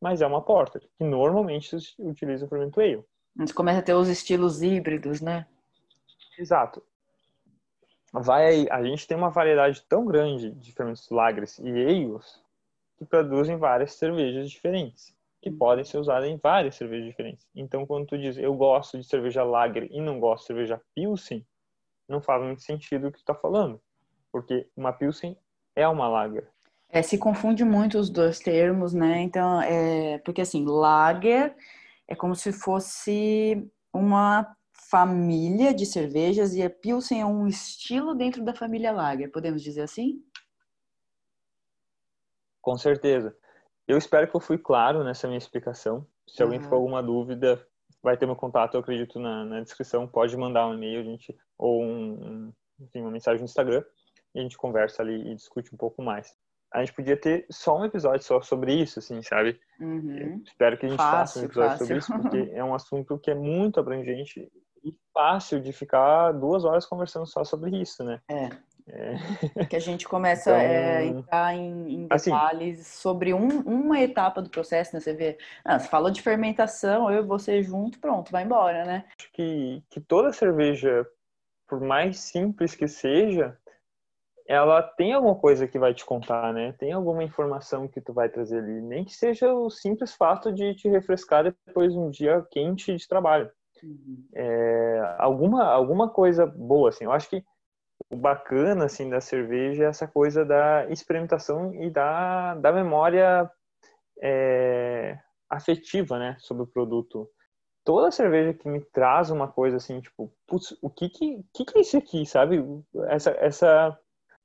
[0.03, 3.03] mas é uma porter, que normalmente se utiliza fermento ale.
[3.37, 5.47] A gente começa a ter os estilos híbridos, né?
[6.37, 6.83] Exato
[8.21, 12.43] vai a gente tem uma variedade tão grande de fermentos lagres e eios
[12.97, 15.57] que produzem várias cervejas diferentes, que hum.
[15.57, 17.47] podem ser usadas em várias cervejas diferentes.
[17.55, 21.45] Então, quando tu diz eu gosto de cerveja lager e não gosto de cerveja pilsen,
[22.07, 23.81] não faz muito sentido o que tu está falando,
[24.31, 25.35] porque uma pilsen
[25.75, 26.47] é uma lager.
[26.93, 29.21] É, se confunde muito os dois termos, né?
[29.21, 31.55] Então, é, porque assim, lager
[32.07, 34.55] é como se fosse uma
[34.91, 39.81] família de cervejas e a Pilsen é um estilo dentro da família Lager, podemos dizer
[39.81, 40.23] assim?
[42.61, 43.35] Com certeza.
[43.87, 46.05] Eu espero que eu fui claro nessa minha explicação.
[46.27, 47.65] Se alguém ficou alguma dúvida,
[48.03, 50.07] vai ter meu contato, eu acredito, na, na descrição.
[50.07, 53.83] Pode mandar um e-mail, a gente, ou um, um, enfim, uma mensagem no Instagram,
[54.35, 56.37] e a gente conversa ali e discute um pouco mais.
[56.73, 59.59] A gente podia ter só um episódio só sobre isso, assim, sabe?
[59.79, 60.41] Uhum.
[60.45, 61.85] Espero que a gente fácil, faça um episódio fácil.
[61.85, 64.51] sobre isso, porque é um assunto que é muito abrangente
[64.83, 68.19] e fácil de ficar duas horas conversando só sobre isso, né?
[68.27, 68.49] É.
[68.85, 69.13] É.
[69.69, 74.01] Que a gente começa Então, é, a entrar em, em assim- detalhes sobre um- uma
[74.01, 74.99] etapa do processo, né?
[74.99, 79.05] Você vê, ah, você falou de fermentação, eu e você junto, pronto, vai embora, né?
[79.17, 81.07] Acho que, que toda cerveja,
[81.65, 83.57] por mais simples que seja,
[84.47, 86.73] ela tem alguma coisa que vai te contar, né?
[86.73, 90.75] Tem alguma informação que tu vai trazer ali, nem que seja o simples fato de
[90.75, 93.49] te refrescar depois de um dia quente de trabalho.
[94.33, 97.05] É, alguma alguma coisa boa, assim.
[97.05, 97.43] Eu acho que
[98.09, 103.49] o bacana, assim, da cerveja é essa coisa da experimentação e da, da memória
[104.21, 105.17] é,
[105.49, 107.29] afetiva, né, sobre o produto.
[107.83, 111.77] Toda cerveja que me traz uma coisa assim, tipo, putz, o que que, que que
[111.77, 112.63] é isso aqui, sabe?
[113.09, 113.99] Essa, essa,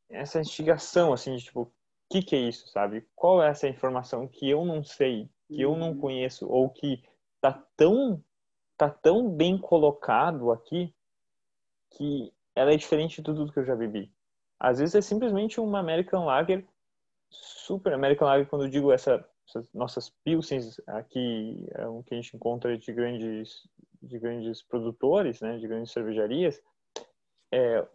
[0.09, 1.73] essa instigação, assim, de, tipo, o
[2.11, 3.07] que que é isso, sabe?
[3.15, 6.01] Qual é essa informação que eu não sei, que eu não Uhum.
[6.01, 7.03] conheço, ou que
[7.41, 8.23] tá tão,
[8.77, 10.95] tá tão bem colocado aqui
[11.91, 14.11] que ela é diferente de tudo que eu já bebi.
[14.59, 16.67] Às vezes é simplesmente uma American Lager,
[17.31, 22.17] super American Lager, quando eu digo essa, essas nossas pilsens aqui, é o que a
[22.21, 23.69] gente encontra de grandes,
[24.03, 26.61] de grandes produtores, né, de grandes cervejarias,
[27.53, 27.87] é,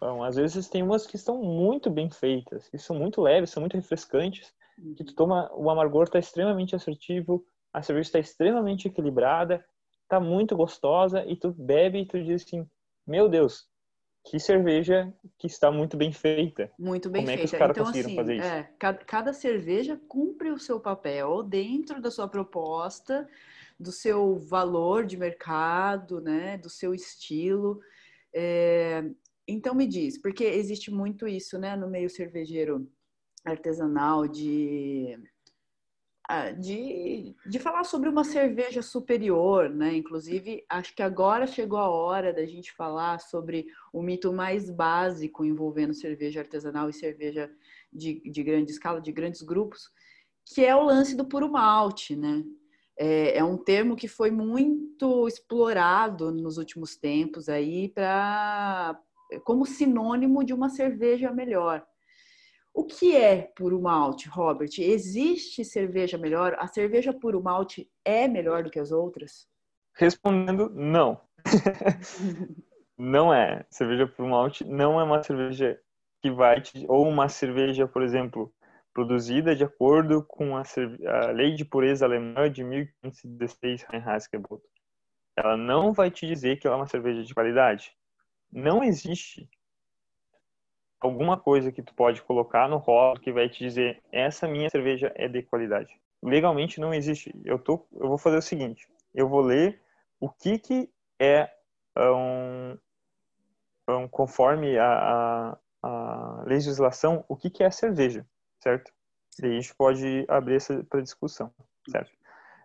[0.00, 3.60] bom, às vezes tem umas que estão muito bem feitas, que são muito leves, são
[3.60, 4.52] muito refrescantes,
[4.96, 9.64] que tu toma, o amargor está extremamente assertivo, a cerveja está extremamente equilibrada,
[10.02, 12.68] está muito gostosa, e tu bebe e tu diz assim,
[13.06, 13.66] meu Deus,
[14.24, 16.70] que cerveja que está muito bem feita.
[16.78, 17.58] Muito bem Como é que os feita.
[17.58, 18.46] caras então, conseguiram assim, fazer isso?
[18.46, 23.28] é, cada, cada cerveja cumpre o seu papel dentro da sua proposta,
[23.78, 27.80] do seu valor de mercado, né, do seu estilo.
[28.34, 29.04] É,
[29.46, 32.90] então me diz, porque existe muito isso, né, no meio cervejeiro
[33.44, 35.18] artesanal de
[36.28, 39.94] ah, de, de falar sobre uma cerveja superior, né?
[39.94, 45.44] Inclusive, acho que agora chegou a hora da gente falar sobre o mito mais básico
[45.44, 47.48] envolvendo cerveja artesanal e cerveja
[47.92, 49.88] de, de grande escala, de grandes grupos,
[50.44, 52.42] que é o lance do puro malte, né?
[52.98, 59.00] É, é um termo que foi muito explorado nos últimos tempos aí para
[59.44, 61.84] como sinônimo de uma cerveja melhor.
[62.76, 64.68] O que é puro malte, Robert?
[64.78, 66.54] Existe cerveja melhor?
[66.58, 69.48] A cerveja puro malte é melhor do que as outras?
[69.94, 71.18] Respondendo, não.
[72.98, 73.64] não é.
[73.70, 75.80] Cerveja puro malte não é uma cerveja
[76.20, 76.84] que vai te...
[76.86, 78.52] ou uma cerveja, por exemplo,
[78.92, 81.06] produzida de acordo com a, cerve...
[81.06, 84.62] a lei de pureza alemã de 1516 Reinheitsgebot.
[85.34, 87.95] Ela não vai te dizer que ela é uma cerveja de qualidade.
[88.56, 89.46] Não existe
[90.98, 95.12] alguma coisa que tu pode colocar no rótulo que vai te dizer essa minha cerveja
[95.14, 95.94] é de qualidade.
[96.22, 97.38] Legalmente não existe.
[97.44, 98.88] Eu tô, eu vou fazer o seguinte.
[99.14, 99.78] Eu vou ler
[100.18, 100.90] o que que
[101.20, 101.50] é
[101.98, 102.78] um,
[103.90, 108.26] um conforme a, a, a, legislação, o que que é cerveja,
[108.58, 108.90] certo?
[109.42, 111.52] E a gente pode abrir essa para discussão,
[111.90, 112.10] certo?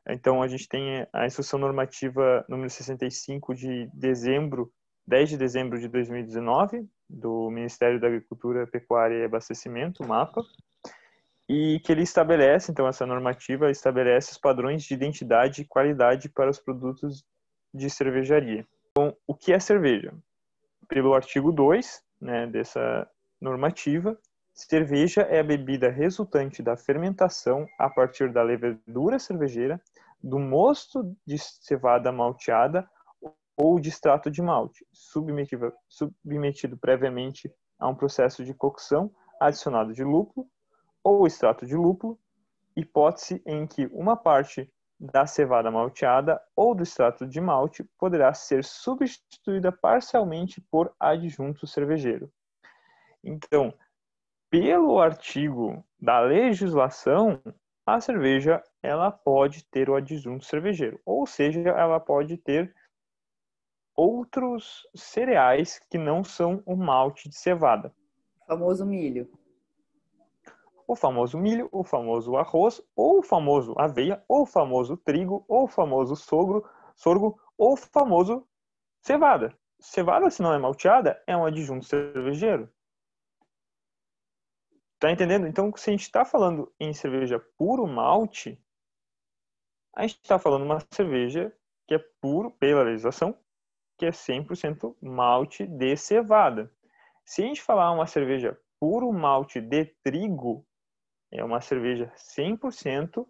[0.08, 4.72] Então a gente tem a instrução normativa número 65 de dezembro
[5.08, 10.42] 10 de dezembro de 2019, do Ministério da Agricultura, Pecuária e Abastecimento, MAPA,
[11.50, 16.50] e que ele estabelece, então, essa normativa estabelece os padrões de identidade e qualidade para
[16.50, 17.26] os produtos
[17.74, 18.66] de cervejaria.
[18.92, 20.14] Então, o que é cerveja?
[20.88, 23.08] Pelo artigo 2 né, dessa
[23.40, 24.18] normativa,
[24.54, 29.82] cerveja é a bebida resultante da fermentação a partir da levedura cervejeira,
[30.24, 32.88] do mosto de cevada malteada
[33.64, 40.04] ou de extrato de malte, submetido, submetido previamente a um processo de cocção adicionado de
[40.04, 40.48] lúpulo
[41.04, 42.20] ou extrato de lúpulo,
[42.76, 44.68] hipótese em que uma parte
[45.00, 52.32] da cevada malteada ou do extrato de malte poderá ser substituída parcialmente por adjunto cervejeiro.
[53.24, 53.72] Então,
[54.50, 57.40] pelo artigo da legislação,
[57.86, 62.74] a cerveja ela pode ter o adjunto cervejeiro, ou seja, ela pode ter
[64.02, 67.94] outros cereais que não são o malte de cevada.
[68.42, 69.32] O famoso milho.
[70.88, 75.66] O famoso milho, o famoso arroz, ou o famoso aveia, ou o famoso trigo, ou
[75.66, 78.48] o famoso sogro, sorgo, ou o famoso
[79.04, 79.56] cevada.
[79.80, 82.68] Cevada, se não é malteada, é um adjunto cervejeiro.
[85.00, 85.48] Tá entendendo?
[85.48, 88.60] Então, se a gente está falando em cerveja puro malte,
[89.96, 91.56] a gente está falando uma cerveja
[91.88, 93.38] que é puro, pela legislação,
[94.02, 96.74] que é 100% malte de cevada.
[97.24, 100.66] Se a gente falar uma cerveja puro malte de trigo,
[101.32, 103.28] é uma cerveja 100%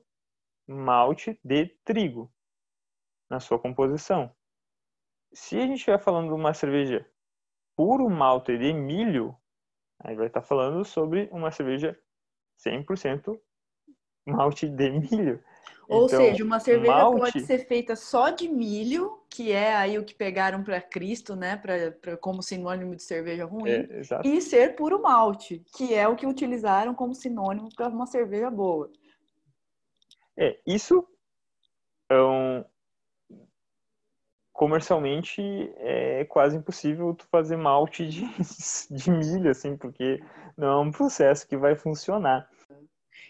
[0.66, 2.34] malte de trigo
[3.30, 4.34] na sua composição.
[5.34, 7.06] Se a gente estiver falando de uma cerveja
[7.76, 9.36] puro malte de milho,
[10.00, 12.02] aí vai estar falando sobre uma cerveja
[12.66, 13.38] 100%
[14.26, 15.44] malte de milho.
[15.92, 17.20] Ou então, seja, uma cerveja malte...
[17.20, 21.58] pode ser feita só de milho, que é aí o que pegaram para Cristo, né,
[21.58, 23.88] pra, pra, como sinônimo de cerveja ruim, é,
[24.24, 28.90] e ser puro malte, que é o que utilizaram como sinônimo para uma cerveja boa.
[30.38, 31.06] É, isso
[32.10, 32.64] é um...
[34.54, 35.42] comercialmente
[35.76, 38.22] é quase impossível tu fazer malte de,
[38.90, 40.24] de milho, assim, porque
[40.56, 42.50] não é um processo que vai funcionar.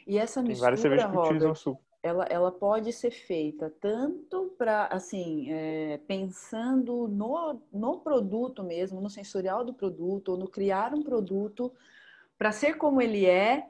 [0.06, 3.70] E essa mistura, Tem várias cervejas que Robert, utilizam suco ela, ela pode ser feita
[3.80, 10.48] tanto para, assim, é, pensando no, no produto mesmo, no sensorial do produto, ou no
[10.48, 11.72] criar um produto
[12.38, 13.70] para ser como ele é,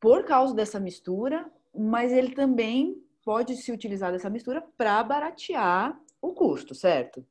[0.00, 6.32] por causa dessa mistura, mas ele também pode se utilizar dessa mistura para baratear o
[6.32, 7.24] custo, certo?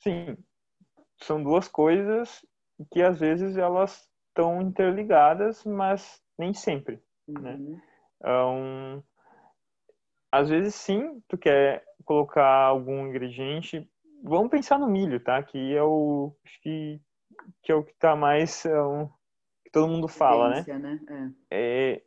[0.00, 0.36] Sim.
[1.22, 2.44] São duas coisas
[2.90, 7.54] que às vezes elas estão interligadas, mas nem sempre, né?
[7.54, 7.70] uhum.
[7.70, 7.82] né?
[8.24, 9.02] Um,
[10.32, 13.88] às vezes sim, tu quer colocar algum ingrediente.
[14.22, 15.42] Vamos pensar no milho, tá?
[15.42, 17.00] Que é o que,
[17.62, 19.06] que é o que está mais é um,
[19.64, 20.64] que todo mundo fala, né?
[20.78, 21.34] né?
[21.50, 21.94] É.
[21.94, 22.02] é.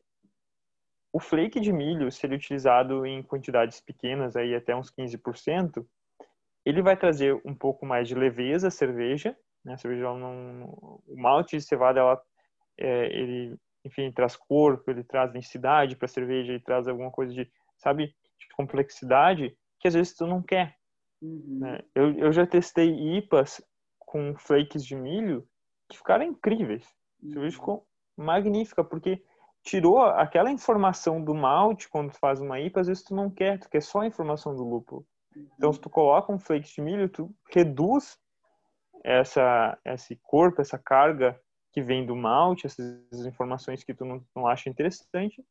[1.13, 5.86] o flake de milho, se ele é utilizado em quantidades pequenas, aí até uns 15%,
[6.65, 9.38] ele vai trazer um pouco mais de leveza à cerveja.
[9.63, 9.74] Né?
[9.74, 10.65] A cerveja não,
[11.07, 12.22] o malte de cevada, ela,
[12.78, 17.34] é, ele enfim, traz corpo, ele traz densidade para a cerveja, ele traz alguma coisa
[17.34, 20.75] de, sabe, de complexidade que às vezes tu não quer.
[21.21, 21.59] Uhum.
[21.59, 21.80] Né?
[21.95, 23.61] Eu, eu já testei IPAs
[23.99, 25.47] com flakes de milho
[25.89, 26.86] que ficaram incríveis.
[27.23, 27.51] A cerveja uhum.
[27.51, 29.23] ficou magnífica, porque
[29.63, 33.59] tirou aquela informação do malte quando tu faz uma IPA, às vezes tu não quer,
[33.59, 35.05] tu quer só a informação do lúpulo.
[35.57, 38.17] Então, se tu coloca um flake de milho, tu reduz
[39.03, 41.39] essa, esse corpo, essa carga
[41.78, 45.45] que vem do malte, essas informações que tu não, não acha interessante,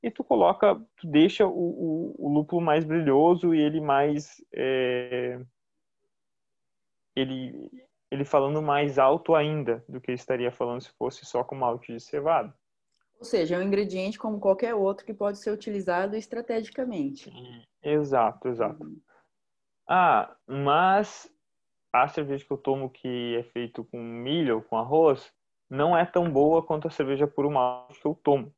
[0.00, 5.44] e tu coloca, tu deixa o, o, o lúpulo mais brilhoso e ele mais é,
[7.16, 7.68] ele
[8.08, 11.98] ele falando mais alto ainda do que estaria falando se fosse só com malte de
[11.98, 12.54] cevada.
[13.18, 17.32] Ou seja, é um ingrediente como qualquer outro que pode ser utilizado estrategicamente.
[17.82, 18.86] Exato, exato.
[19.88, 21.31] Ah, mas
[21.92, 25.32] a cerveja que eu tomo que é feito com milho ou com arroz
[25.68, 28.52] não é tão boa quanto a cerveja puro malte que eu tomo.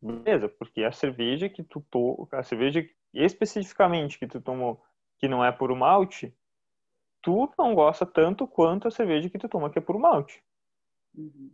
[0.00, 2.28] Beleza, porque a cerveja que tu to...
[2.32, 4.82] a cerveja especificamente que tu tomou
[5.18, 6.34] que não é puro malte,
[7.20, 10.42] tu não gosta tanto quanto a cerveja que tu toma que é puro malte.
[11.14, 11.52] Uhum.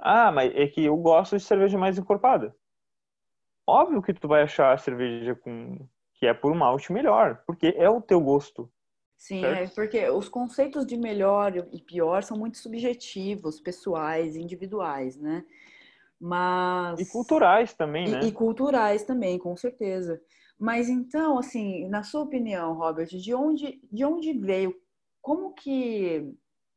[0.00, 2.54] Ah, mas é que eu gosto de cerveja mais encorpada.
[3.66, 7.88] Óbvio que tu vai achar a cerveja com que é puro malte melhor, porque é
[7.88, 8.70] o teu gosto.
[9.16, 9.70] Sim, Certo.
[9.70, 15.44] é porque os conceitos de melhor e pior são muito subjetivos, pessoais, individuais, né?
[16.20, 18.20] Mas E culturais também, E- né?
[18.28, 20.20] e culturais também, com certeza.
[20.58, 24.74] Mas então, assim, na sua opinião, Robert, de onde, de onde veio,
[25.20, 26.32] como que,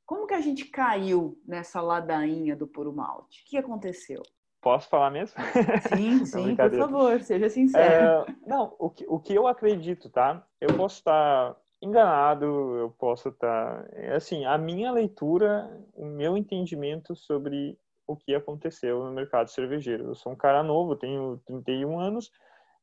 [0.06, 3.42] como que a gente caiu nessa ladainha do puro malte?
[3.42, 4.22] O que aconteceu?
[4.62, 5.36] Posso falar mesmo?
[5.82, 8.26] Sim, sim, por favor, seja sincero.
[8.26, 10.46] É, não, o que, o que eu acredito, tá?
[10.60, 12.46] Eu posso estar enganado,
[12.78, 13.88] eu posso estar.
[13.94, 20.06] é assim, a minha leitura, o meu entendimento sobre o que aconteceu no mercado cervejeiro.
[20.06, 22.32] Eu sou um cara novo, tenho 31 anos,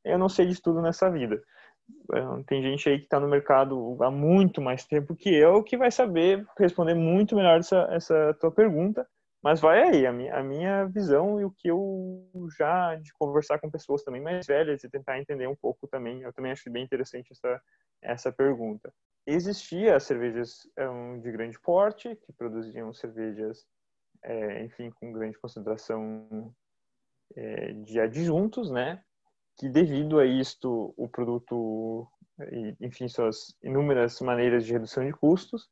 [0.05, 1.43] eu não sei de tudo nessa vida.
[2.13, 5.77] É, Tem gente aí que está no mercado há muito mais tempo que eu, que
[5.77, 9.07] vai saber responder muito melhor essa, essa tua pergunta.
[9.47, 12.29] Mas vai aí, a minha, a minha visão e o que eu
[12.59, 16.21] já de conversar com pessoas também mais velhas e tentar entender um pouco também.
[16.23, 17.63] Eu também acho bem interessante essa,
[18.03, 18.93] essa pergunta.
[19.25, 23.65] Existia cervejas um, de grande porte, que produziam cervejas,
[24.25, 26.53] é, enfim, com grande concentração
[27.37, 29.01] é, de adjuntos, né?
[29.57, 32.09] Que devido a isto, o produto,
[32.81, 35.69] enfim, suas inúmeras maneiras de redução de custos,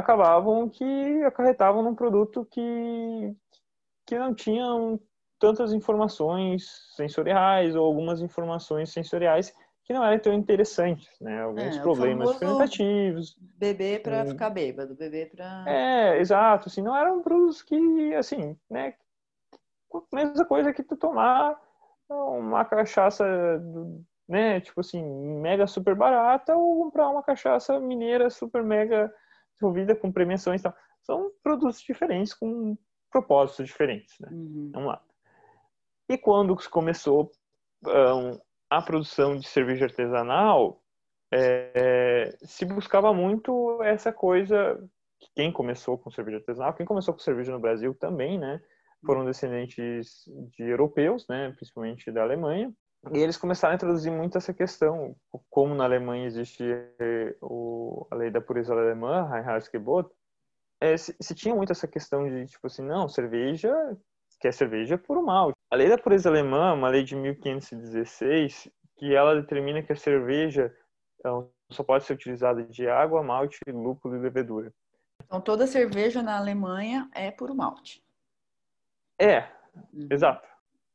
[0.00, 3.34] acabavam que acarretavam num produto que,
[4.06, 5.00] que não tinham
[5.38, 11.42] tantas informações sensoriais ou algumas informações sensoriais que não eram tão interessantes, né?
[11.42, 13.36] Alguns É, problemas fermentativos.
[13.58, 14.26] Beber para Hum.
[14.26, 15.64] ficar bêbado, beber para.
[15.66, 18.94] É, exato, assim, não eram produtos que, assim, né?
[20.12, 21.60] Mesma coisa que tu tomar
[22.08, 23.24] uma cachaça,
[24.28, 24.60] né?
[24.60, 25.02] Tipo assim,
[25.40, 29.12] mega super barata ou comprar uma cachaça mineira super mega
[29.60, 30.74] desenvolvida com premiações e tal.
[31.02, 32.76] São produtos diferentes com
[33.10, 34.28] propósitos diferentes, né?
[34.32, 34.70] Uhum.
[34.72, 35.02] Vamos lá.
[36.08, 37.30] E quando começou
[37.86, 38.38] ãh,
[38.68, 40.82] a produção de cerveja artesanal,
[41.32, 44.76] é, se buscava muito essa coisa.
[45.18, 48.60] que Quem começou com cerveja artesanal, quem começou com cerveja no Brasil também, né?
[49.04, 50.24] Foram descendentes
[50.56, 51.52] de europeus, né?
[51.56, 52.72] Principalmente da Alemanha.
[53.12, 55.16] E eles começaram a introduzir muito essa questão,
[55.48, 56.62] como na Alemanha existe
[56.98, 60.10] eh, o, a lei da pureza alemã, Reinheitsgebot,
[60.80, 63.70] é, se, se tinha muito essa questão de, tipo assim, não, cerveja,
[64.38, 65.56] que é cerveja puro malte.
[65.70, 70.74] A lei da pureza alemã, uma lei de 1516, que ela determina que a cerveja
[71.18, 74.72] então, só pode ser utilizada de água, malte, lúpulo e levedura.
[75.24, 78.02] Então toda cerveja na Alemanha é puro malte.
[79.18, 79.60] É,
[79.92, 80.08] Uhum.
[80.10, 80.48] exato.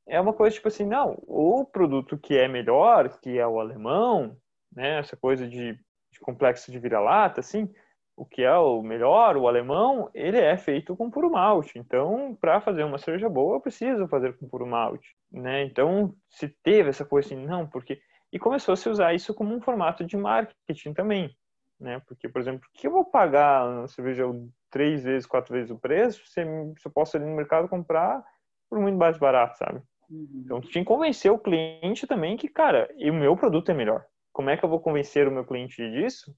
[0.08, 4.38] É uma coisa tipo assim, não, o produto que é melhor, que é o alemão,
[4.74, 5.74] né, essa coisa de,
[6.12, 7.68] de complexo de vira-lata, assim,
[8.16, 11.78] o que é o melhor, o alemão, ele é feito com puro malte.
[11.78, 15.64] Então, para fazer uma cerveja boa, eu preciso fazer com puro malte, né?
[15.64, 18.00] Então, se teve essa coisa assim, não, porque
[18.32, 21.36] e começou a se usar isso como um formato de marketing também,
[21.80, 22.02] né?
[22.08, 24.26] Porque, por exemplo, que eu vou pagar uma cerveja
[24.70, 28.24] três vezes, quatro vezes o preço, se se eu posso ali no mercado comprar
[28.70, 29.82] por muito mais barato, sabe?
[30.10, 30.42] Uhum.
[30.46, 33.74] Então, tu tinha que convencer o cliente também que, cara, e o meu produto é
[33.74, 34.06] melhor.
[34.32, 36.36] Como é que eu vou convencer o meu cliente disso?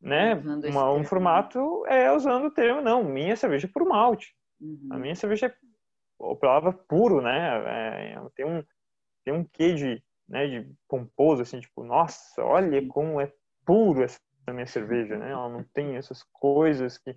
[0.00, 0.34] Né?
[0.34, 1.04] Uma- um termo.
[1.04, 4.34] formato é usando o termo, não, minha cerveja é por malte.
[4.60, 4.88] Uhum.
[4.90, 8.14] A minha cerveja é a palavra puro, né?
[8.14, 8.62] É, tem um
[9.24, 13.32] tem um quê de, né, de pomposo assim, tipo, nossa, olha como é
[13.66, 15.32] puro essa minha cerveja, né?
[15.32, 17.16] Ela não tem essas coisas que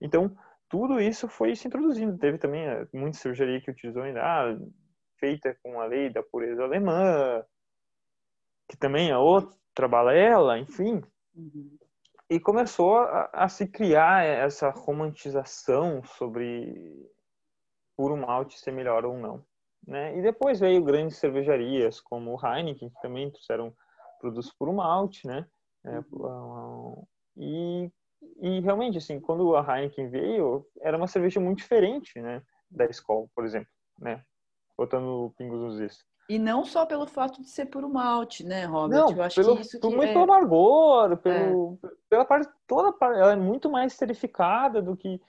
[0.00, 0.36] Então,
[0.74, 2.18] tudo isso foi se introduzindo.
[2.18, 4.58] Teve também eh, muita cervejaria que utilizou ainda ah,
[5.20, 7.44] feita com a lei da pureza alemã,
[8.68, 11.00] que também é outra balela, enfim,
[11.36, 11.78] Uhum.
[12.28, 17.08] e começou a, a se criar essa romantização sobre
[17.96, 19.44] puro malte ser melhor ou não.
[19.86, 20.18] Né?
[20.18, 23.72] E depois veio grandes cervejarias como o Heineken, que também trouxeram
[24.18, 25.46] produtos puro malte, né?
[25.84, 27.06] É, uh,
[27.36, 27.92] e,
[28.40, 32.42] e realmente, assim, quando a Heineken veio, era uma cerveja muito diferente, né?
[32.70, 33.68] Da Skol, por exemplo,
[33.98, 34.22] né?
[34.76, 36.04] Botando pingos nos is.
[36.28, 38.98] E não só pelo fato de ser puro malte, né, Robert?
[38.98, 40.12] Não, eu acho pelo, que isso que muito é...
[40.12, 41.78] pelo amargor, pelo,
[42.08, 45.20] pela parte toda, ela é muito mais esterificada do que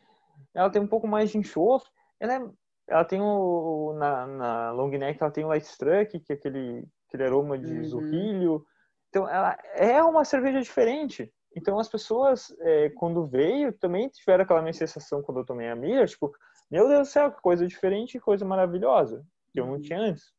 [0.54, 1.90] ela tem um pouco mais de enxofre.
[2.20, 2.50] Ela, é-
[2.88, 6.88] ela tem o na, na long neck ela tem o light struck, que é aquele
[7.08, 7.84] aquele aroma de Uhum.
[7.84, 8.66] zurrilho.
[9.10, 11.32] Então ela é uma cerveja diferente.
[11.56, 15.76] Então as pessoas é, quando veio também tiveram aquela minha sensação quando eu tomei a
[15.76, 16.36] Miller, tipo,
[16.70, 19.82] meu Deus do céu, que coisa diferente, que coisa maravilhosa, que eu não Uhum.
[19.82, 20.34] tinha antes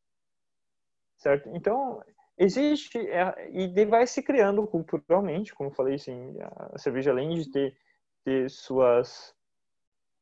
[1.17, 1.49] certo?
[1.53, 2.01] Então,
[2.37, 7.49] existe, é, e vai se criando culturalmente, como eu falei, assim, a cerveja, além de
[7.49, 7.75] ter,
[8.23, 9.35] ter suas,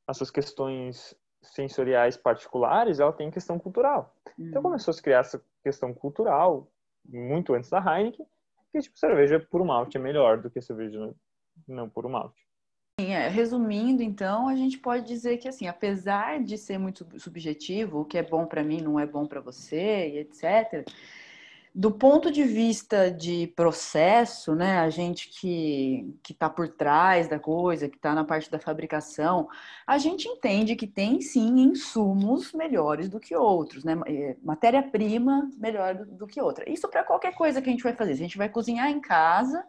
[0.08, 4.16] as suas questões sensoriais particulares, ela tem questão cultural.
[4.40, 4.70] Então, Uhum.
[4.70, 6.68] começou a se criar essa questão cultural,
[7.08, 8.26] muito antes da Heineken,
[8.76, 11.16] que, tipo, cerveja puro malte é melhor do que cerveja não-
[11.68, 12.46] não puro malte.
[13.00, 17.20] Sim, é, resumindo, então, a gente pode dizer que, assim, apesar de ser muito sub-
[17.20, 20.86] subjetivo, o que é bom para mim não é bom para você, e etc.,
[21.78, 27.90] do ponto de vista de processo, né, a gente que está por trás da coisa,
[27.90, 29.50] que está na parte da fabricação,
[29.86, 35.96] a gente entende que tem sim insumos melhores do que outros, né, eh, matéria-prima melhor
[35.96, 36.64] do, do que outra.
[36.72, 38.16] Isso para qualquer coisa que a gente vai fazer.
[38.16, 39.62] Se a gente vai cozinhar em casa,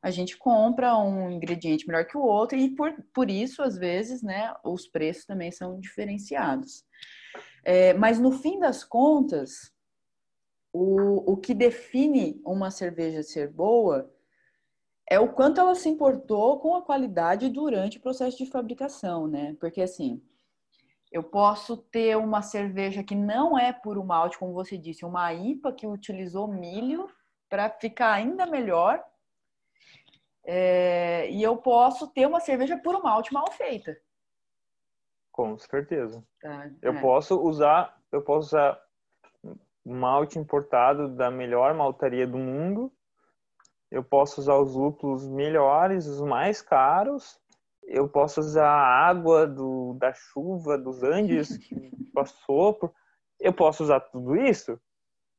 [0.00, 4.22] a gente compra um ingrediente melhor que o outro e por, por isso, às vezes,
[4.22, 6.84] né, os preços também são diferenciados.
[7.64, 9.72] É, mas no fim das contas,
[10.72, 14.12] o, o que define uma cerveja ser boa
[15.08, 19.56] é o quanto ela se importou com a qualidade durante o processo de fabricação, né?
[19.58, 20.22] Porque assim,
[21.10, 25.72] eu posso ter uma cerveja que não é puro malte, como você disse, uma IPA
[25.72, 27.08] que utilizou milho
[27.48, 29.04] para ficar ainda melhor.
[30.44, 34.00] É, e eu posso ter uma cerveja puro malte mal feita.
[35.32, 36.24] Com certeza.
[36.40, 36.70] tá?
[36.80, 37.00] Eu É.
[37.00, 38.80] posso usar, eu posso usar
[39.84, 42.92] malte importado da melhor maltaria do mundo.
[43.90, 47.40] Eu posso usar os lúpulos melhores, os mais caros.
[47.82, 52.92] Eu posso usar a água do, da chuva dos Andes que passou por...
[53.38, 54.78] Eu posso usar tudo isso.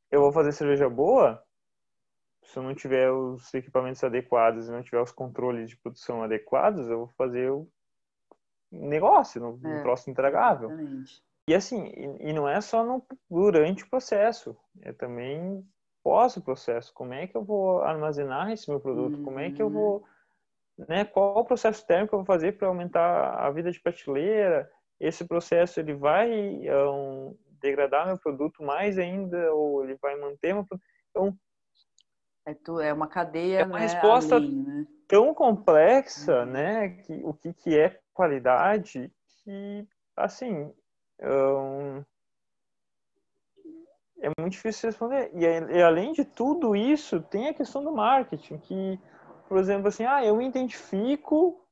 [0.09, 1.41] Eu vou fazer cerveja boa
[2.43, 6.89] se eu não tiver os equipamentos adequados e não tiver os controles de produção adequados,
[6.89, 7.67] eu vou fazer o
[8.71, 9.81] negócio, um É.
[9.81, 10.69] troço intragável.
[10.71, 11.23] Exatamente.
[11.47, 15.65] E assim, e, e não é só no, durante o processo, é também
[16.03, 16.93] pós o processo.
[16.93, 19.21] Como é que eu vou armazenar esse meu produto?
[19.23, 19.73] Como é que eu Uhum.
[19.73, 20.05] vou,
[20.87, 21.05] né?
[21.05, 24.69] Qual o processo térmico eu vou fazer para aumentar a vida de prateleira?
[24.99, 30.65] Esse processo ele vai um, degradar meu produto mais ainda ou ele vai manter meu
[30.65, 30.85] produto?
[31.09, 31.37] Então,
[32.45, 34.87] É, tu, é uma cadeia, É uma né, resposta- além, né?
[35.07, 36.51] tão complexa, Uhum.
[36.51, 36.89] né?
[36.89, 39.11] Que o que, que é qualidade
[39.43, 40.73] que, assim,
[41.21, 42.03] hum,
[44.21, 45.31] é muito difícil responder.
[45.33, 48.99] E, e além de tudo isso, tem a questão do marketing, que,
[49.47, 51.67] por exemplo, assim, ah, eu me identifico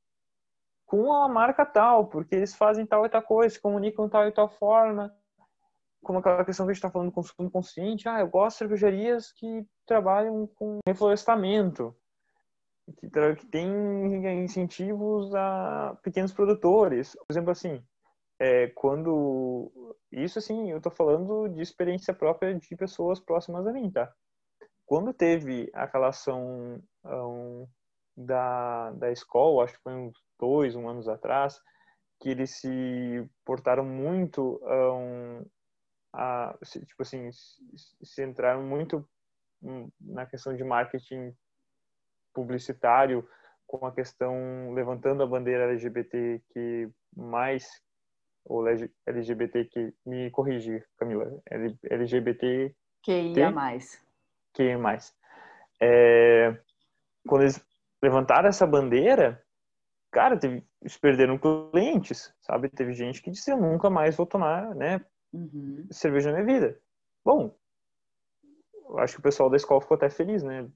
[0.86, 4.32] com a marca tal, porque eles fazem tal e tal coisa, se comunicam tal e
[4.32, 5.14] tal forma.
[6.02, 8.60] Como aquela questão que a gente está falando do consumo consciente, ah, eu gosto de
[8.60, 11.96] cervejarias que trabalham com reflorestamento,
[12.98, 13.70] que, que tem
[14.44, 17.16] incentivos a pequenos produtores.
[17.16, 17.84] Por exemplo, assim,
[18.40, 19.72] é, quando
[20.12, 24.12] isso assim, eu tô falando de experiência própria de pessoas próximas a mim, tá?
[24.86, 27.68] Quando teve aquela ação um,
[28.16, 31.62] da, da escola, acho que foi uns dois, um anos atrás,
[32.20, 35.46] que eles se portaram muito um,
[36.14, 39.08] a, tipo assim, se centraram muito
[39.62, 41.36] hum, na questão de marketing
[42.34, 43.28] publicitário
[43.68, 47.70] com a questão levantando a bandeira LGBT que mais
[48.46, 51.42] ou LGBT que me corrige, Camila,
[51.84, 54.04] LGBT Que ia mais.
[54.54, 55.16] que mais.
[55.82, 56.58] É,
[57.28, 57.64] quando eles
[58.02, 59.44] levantaram essa bandeira,
[60.12, 62.70] cara, teve, eles perderam clientes, sabe?
[62.70, 65.88] Teve gente que disse eu nunca mais vou tomar, né, Uhum.
[65.92, 66.82] cerveja na minha vida.
[67.24, 67.56] Bom,
[68.90, 70.68] eu acho que o pessoal da escola ficou até feliz, né?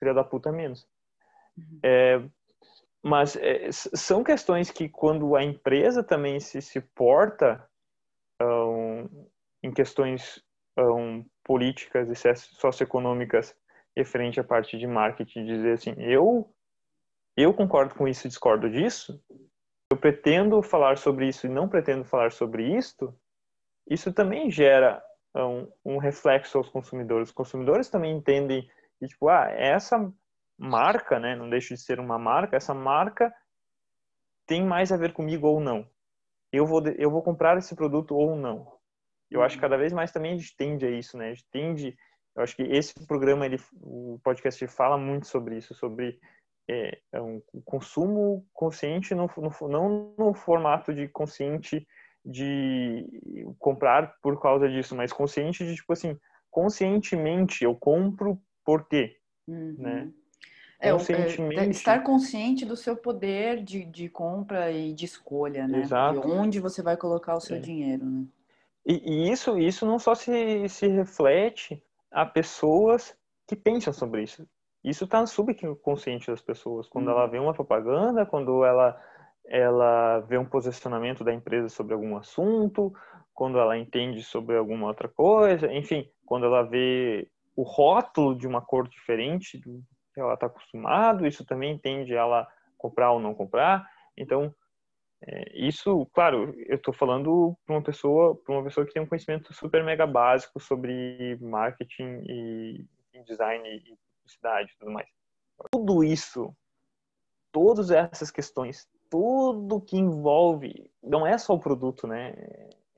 [0.00, 0.88] Filha da puta menos.
[1.82, 2.20] É,
[3.06, 7.64] mas é, são questões que quando a empresa também se, se porta
[8.42, 9.08] ãh,
[9.62, 10.42] em questões
[10.76, 13.56] ãh, políticas e soci- socioeconômicas
[13.96, 16.52] referente à parte de marketing, dizer assim, eu
[17.36, 19.22] eu concordo com isso discordo disso,
[19.92, 23.14] eu pretendo falar sobre isso e não pretendo falar sobre isto,
[23.88, 25.00] isso também gera
[25.36, 27.28] um, um reflexo aos consumidores.
[27.28, 30.12] Os consumidores também entendem que, tipo, ah, essa
[30.58, 33.32] marca, né, não deixa de ser uma marca, essa marca
[34.46, 35.88] tem mais a ver comigo ou não.
[36.52, 38.72] Eu vou, eu vou comprar esse produto ou não.
[39.30, 41.30] Eu acho que cada vez mais também a gente tende a isso, né?
[41.30, 41.96] A gente tende,
[42.34, 46.18] eu acho que esse programa, ele, o podcast fala muito sobre isso, sobre
[46.68, 51.86] é, é um consumo consciente, no, no, não no formato de consciente
[52.24, 53.04] de
[53.58, 56.18] comprar por causa disso, mas consciente de, tipo assim,
[56.50, 59.16] conscientemente eu compro por quê,
[59.48, 59.76] Uhum.
[59.78, 60.12] né?
[60.78, 61.70] É, o- é, Conscientemente.
[61.70, 65.80] estar consciente do seu poder de, de compra e de escolha, né?
[65.82, 66.20] Exato.
[66.20, 67.60] De onde você vai colocar o seu É.
[67.60, 68.24] dinheiro, né?
[68.84, 73.16] E, e isso, isso não só se, se reflete a pessoas
[73.46, 74.46] que pensam sobre isso.
[74.84, 76.88] Isso está no subconsciente das pessoas.
[76.88, 77.12] Quando Uhum.
[77.12, 79.00] ela vê uma propaganda, quando ela,
[79.46, 82.92] ela vê um posicionamento da empresa sobre algum assunto,
[83.34, 88.60] quando ela entende sobre alguma outra coisa, enfim, quando ela vê o rótulo de uma
[88.60, 89.82] cor diferente do
[90.20, 92.46] ela está acostumado, isso também tende ela
[92.76, 93.88] comprar ou não comprar.
[94.16, 94.54] Então,
[95.22, 99.06] é, isso, claro, eu estou falando para uma pessoa, para uma pessoa que tem um
[99.06, 105.08] conhecimento super mega básico sobre marketing e, e design e publicidade e tudo mais.
[105.70, 106.54] Tudo isso,
[107.50, 112.34] todas essas questões, tudo que envolve, não é só o produto, né?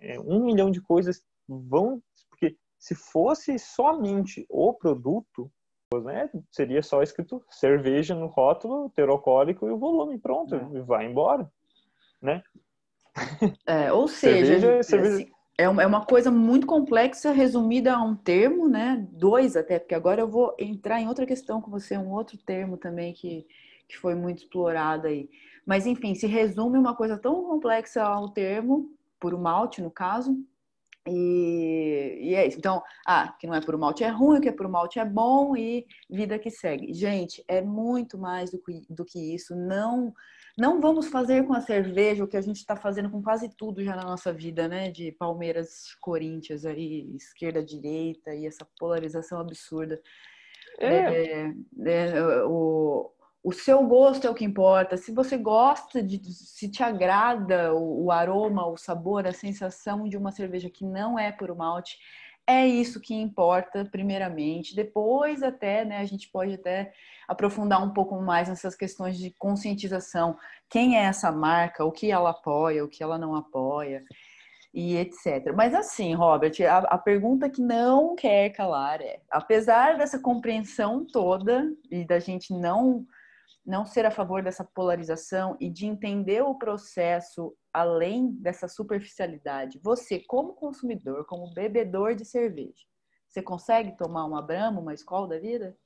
[0.00, 5.50] É um milhão de coisas vão, porque se fosse somente o produto,
[5.96, 10.80] né, seria só escrito cerveja no rótulo, teor alcoólico e o volume, pronto, É.
[10.82, 11.50] vai embora,
[12.20, 12.42] né?
[13.66, 15.26] É, ou seja, Cerveja- assim, cerveja-
[15.56, 19.06] é uma é uma coisa muito complexa, resumida a um termo, né?
[19.12, 22.76] Dois até, porque agora eu vou entrar em outra questão com você, um outro termo
[22.76, 23.46] também que,
[23.88, 25.28] que foi muito explorado aí.
[25.66, 30.36] Mas, enfim, se resume uma coisa tão complexa ao termo, por um malte, no caso,
[31.08, 32.58] e, e é isso.
[32.58, 35.04] Então, ah, que não é por malte é ruim, o que é por malte é
[35.04, 36.92] bom e vida que segue.
[36.92, 39.56] Gente, é muito mais do que, do que isso.
[39.56, 40.12] Não
[40.58, 43.84] não vamos fazer com a cerveja o que a gente está fazendo com quase tudo
[43.84, 44.90] já na nossa vida, né?
[44.90, 50.02] De Palmeiras, Corinthians aí, esquerda, direita e essa polarização absurda.
[50.80, 51.54] É, É,
[51.86, 53.08] é, o,
[53.42, 54.96] o seu gosto é o que importa.
[54.96, 60.16] Se você gosta de, se te agrada o, o aroma, o sabor, a sensação de
[60.16, 61.98] uma cerveja que não é por malte,
[62.46, 64.74] é isso que importa primeiramente.
[64.74, 66.92] Depois até, né, a gente pode até
[67.28, 70.36] aprofundar um pouco mais nessas questões de conscientização.
[70.68, 74.02] Quem é essa marca, o que ela apoia, o que ela não apoia
[74.72, 75.52] e etc.
[75.54, 81.70] Mas assim, Robert, a, a pergunta que não quer calar é: apesar dessa compreensão toda
[81.90, 83.06] e da gente não
[83.68, 90.20] não ser a favor dessa polarização e de entender o processo além dessa superficialidade, você
[90.26, 92.82] como consumidor, como bebedor de cerveja,
[93.28, 95.76] você consegue tomar uma Brahma, uma escola da vida?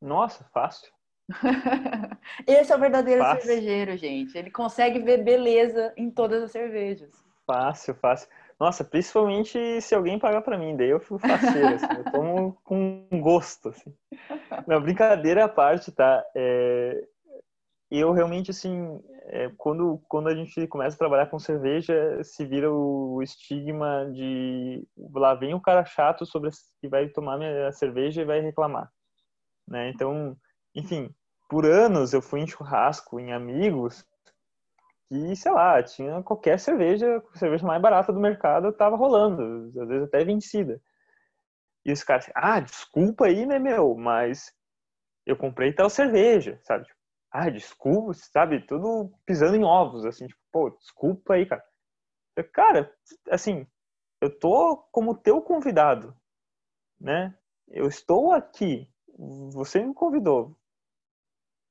[0.00, 0.92] nossa, fácil.
[2.46, 3.42] Esse é o verdadeiro Fácil.
[3.42, 4.38] cervejeiro, gente.
[4.38, 7.10] Ele consegue ver beleza em todas as cervejas.
[7.44, 8.28] Fácil, fácil.
[8.58, 13.06] Nossa, principalmente se alguém pagar pra mim, daí eu fico faceiro, assim, eu tomo com
[13.20, 13.94] gosto, assim.
[14.66, 16.24] Não, brincadeira à parte, tá?
[16.34, 17.06] É,
[17.90, 22.70] eu realmente, assim, é, quando, quando a gente começa a trabalhar com cerveja, se vira
[22.72, 26.50] o estigma de lá vem o cara chato sobre
[26.80, 28.90] que vai tomar minha cerveja e vai reclamar,
[29.66, 29.90] né?
[29.90, 30.36] Então,
[30.74, 31.14] enfim,
[31.48, 34.04] por anos eu fui em churrasco, em amigos,
[35.08, 40.04] que, sei lá, tinha qualquer cerveja, cerveja mais barata do mercado tava rolando, às vezes
[40.08, 40.80] até vencida.
[41.84, 44.52] E os caras, ah, desculpa aí, né, meu, mas
[45.26, 46.86] eu comprei tal cerveja, sabe?
[46.86, 46.98] Tipo,
[47.30, 48.66] ah, desculpa, sabe?
[48.66, 51.64] Tudo pisando em ovos, assim, tipo, pô, desculpa aí, cara.
[52.36, 52.94] Eu, Cara,
[53.30, 53.66] assim,
[54.20, 56.16] eu tô como teu convidado,
[57.00, 57.36] né?
[57.68, 58.90] Eu estou aqui,
[59.52, 60.56] você me convidou,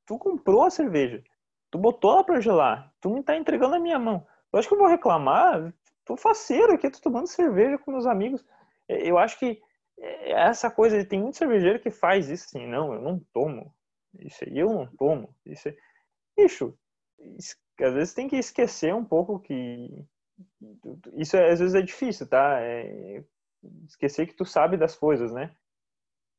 [0.08, 1.24] tu comprou a cerveja,
[1.72, 4.26] tu botou ela pra gelar, tu me tá entregando na minha mão.
[4.51, 5.74] Eu acho que eu vou reclamar,
[6.05, 8.43] tô faceiro aqui, tô tomando cerveja com meus amigos.
[8.88, 9.61] É, Eu acho que
[9.99, 13.74] é, essa coisa, tem muito cervejeiro que faz isso assim, não, eu não tomo.
[14.20, 15.36] Isso aí eu não tomo.
[15.45, 15.78] Isso aí...
[16.38, 16.78] Bicho,
[17.82, 20.05] às vezes tem que esquecer um pouco que
[21.15, 22.59] isso é- às vezes é difícil, tá?
[22.61, 23.24] É
[23.88, 25.51] esquecer que tu sabe das coisas, né?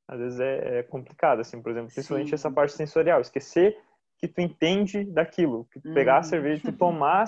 [0.06, 2.34] Às vezes é, é complicado, assim, por exemplo, principalmente Sim.
[2.34, 3.78] essa parte sensorial, esquecer
[4.18, 6.24] que tu entende daquilo, que tu pegar a Uhum.
[6.24, 7.24] cerveja e tu tomar,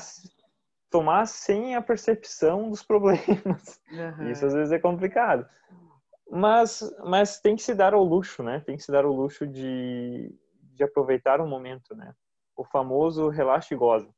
[0.91, 3.81] tomar sem a percepção dos problemas.
[3.93, 4.31] Aham.
[4.31, 5.49] Isso às vezes é complicado.
[6.31, 8.61] Mas, mas tem que se dar ao luxo, né?
[8.61, 10.33] Tem que se dar ao luxo de,
[10.75, 12.15] de aproveitar o momento, né?
[12.57, 14.09] O famoso relaxa e goza.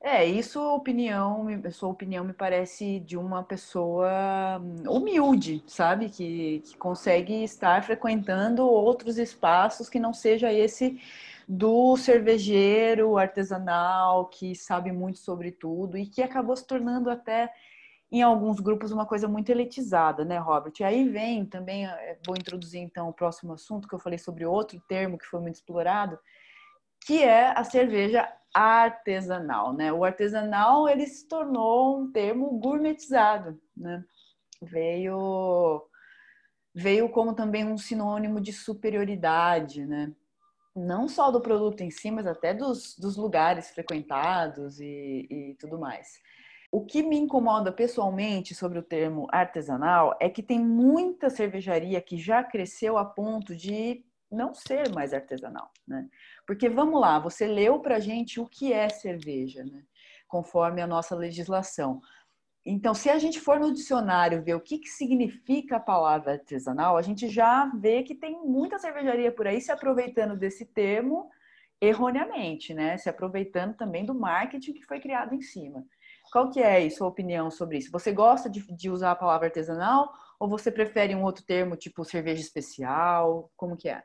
[0.00, 6.10] É, isso opinião, sua opinião me parece de uma pessoa hum, humilde, sabe?
[6.10, 11.00] Que, que consegue estar frequentando outros espaços que não seja esse
[11.48, 17.52] do cervejeiro artesanal, que sabe muito sobre tudo e que acabou se tornando até
[18.10, 20.72] em alguns grupos uma coisa muito elitizada, né, Robert?
[20.78, 24.46] E aí vem também, eh, vou introduzir então o próximo assunto que eu falei sobre
[24.46, 26.18] outro termo que foi muito explorado,
[27.04, 29.92] que é a cerveja artesanal, né?
[29.92, 34.04] O artesanal ele se tornou um termo gourmetizado, né?
[34.62, 35.84] Veio
[36.74, 40.12] veio como também um sinônimo de superioridade, né?
[40.74, 45.78] Não só do produto em si, mas até dos, dos lugares frequentados e, e tudo
[45.78, 46.20] mais.
[46.72, 52.16] O que me incomoda pessoalmente sobre o termo artesanal é que tem muita cervejaria que
[52.16, 56.08] já cresceu a ponto de não ser mais artesanal, né?
[56.44, 59.84] Porque vamos lá, você leu pra gente o que é cerveja, né?
[60.26, 62.00] Conforme a nossa legislação.
[62.66, 66.96] Então, se a gente for no dicionário ver o que, que significa a palavra artesanal,
[66.96, 71.30] a gente já vê que tem muita cervejaria por aí se aproveitando desse termo
[71.78, 72.96] erroneamente, né?
[72.96, 75.84] Se aproveitando também do marketing que foi criado em cima.
[76.32, 77.90] Qual que é a sua opinião sobre isso?
[77.92, 80.10] Você gosta de, de usar a palavra artesanal
[80.40, 83.50] ou você prefere um outro termo, tipo cerveja especial?
[83.56, 84.02] Como que é?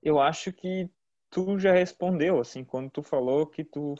[0.00, 0.88] Eu acho que
[1.28, 3.96] tu já respondeu, assim, quando tu falou que tu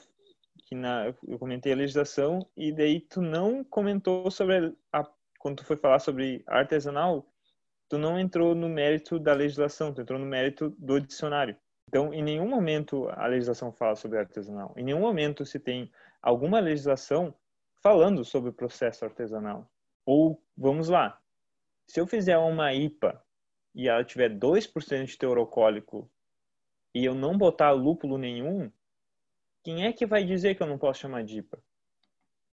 [0.69, 5.03] que na eu comentei a legislação e daí tu não comentou sobre a
[5.39, 7.25] quando tu foi falar sobre artesanal,
[7.89, 11.57] tu não entrou no mérito da legislação, tu entrou no mérito do dicionário.
[11.89, 14.75] Então, em nenhum momento a legislação fala sobre artesanal.
[14.77, 15.91] Em nenhum momento se tem
[16.21, 17.33] alguma legislação
[17.81, 19.71] falando sobre o processo artesanal.
[20.05, 21.19] Ou, vamos lá,
[21.87, 23.23] se eu fizer uma IPA
[23.75, 26.11] e ela tiver 2% de teor alcoólico
[26.93, 28.71] e eu não botar lúpulo nenhum,
[29.63, 31.59] quem é que vai dizer que eu não posso chamar de IPA?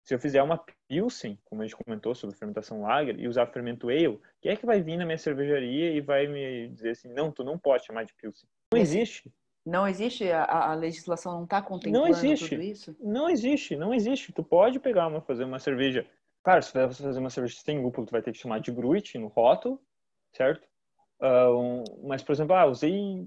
[0.03, 3.89] Se eu fizer uma Pilsen, como a gente comentou sobre fermentação lager, e usar fermento
[3.89, 7.31] ale, quem é que vai vir na minha cervejaria e vai me dizer assim, não,
[7.31, 8.47] tu não pode chamar de Pilsen?
[8.71, 9.33] Não existe.
[9.65, 10.31] Não existe?
[10.31, 12.49] A, a legislação não está contemplando Não existe.
[12.49, 12.95] tudo isso?
[12.99, 14.31] Não existe, não existe.
[14.31, 16.07] Tu pode pegar uma, fazer uma cerveja.
[16.43, 19.17] Claro, se vai fazer uma cerveja sem lúpulo, tu vai ter que chamar de Gruit
[19.17, 19.81] no rótulo,
[20.33, 20.67] certo?
[21.19, 23.25] Ah, um, mas, por exemplo, ah, usei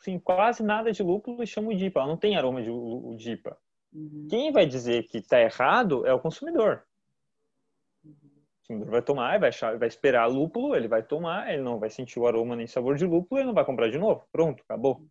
[0.00, 2.00] assim, quase nada de lúpulo e chamo de IPA.
[2.00, 2.70] Ela não tem aroma de,
[3.16, 3.56] de IPA.
[3.92, 4.26] Uhum.
[4.28, 6.84] Quem vai dizer que está errado é o consumidor.
[8.04, 8.14] O
[8.60, 12.18] consumidor vai tomar, vai, achar, vai esperar lúpulo, ele vai tomar, ele não vai sentir
[12.18, 14.26] o aroma nem sabor de lúpulo, ele não vai comprar de novo.
[14.30, 15.04] Pronto, acabou.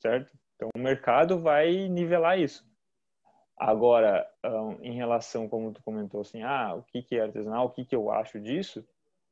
[0.00, 0.32] Certo?
[0.54, 2.66] Então o mercado vai nivelar isso.
[3.56, 4.24] Agora,
[4.82, 7.96] em relação, como tu comentou, assim, ah, o que, que é artesanal, o que, que
[7.96, 8.86] eu acho disso,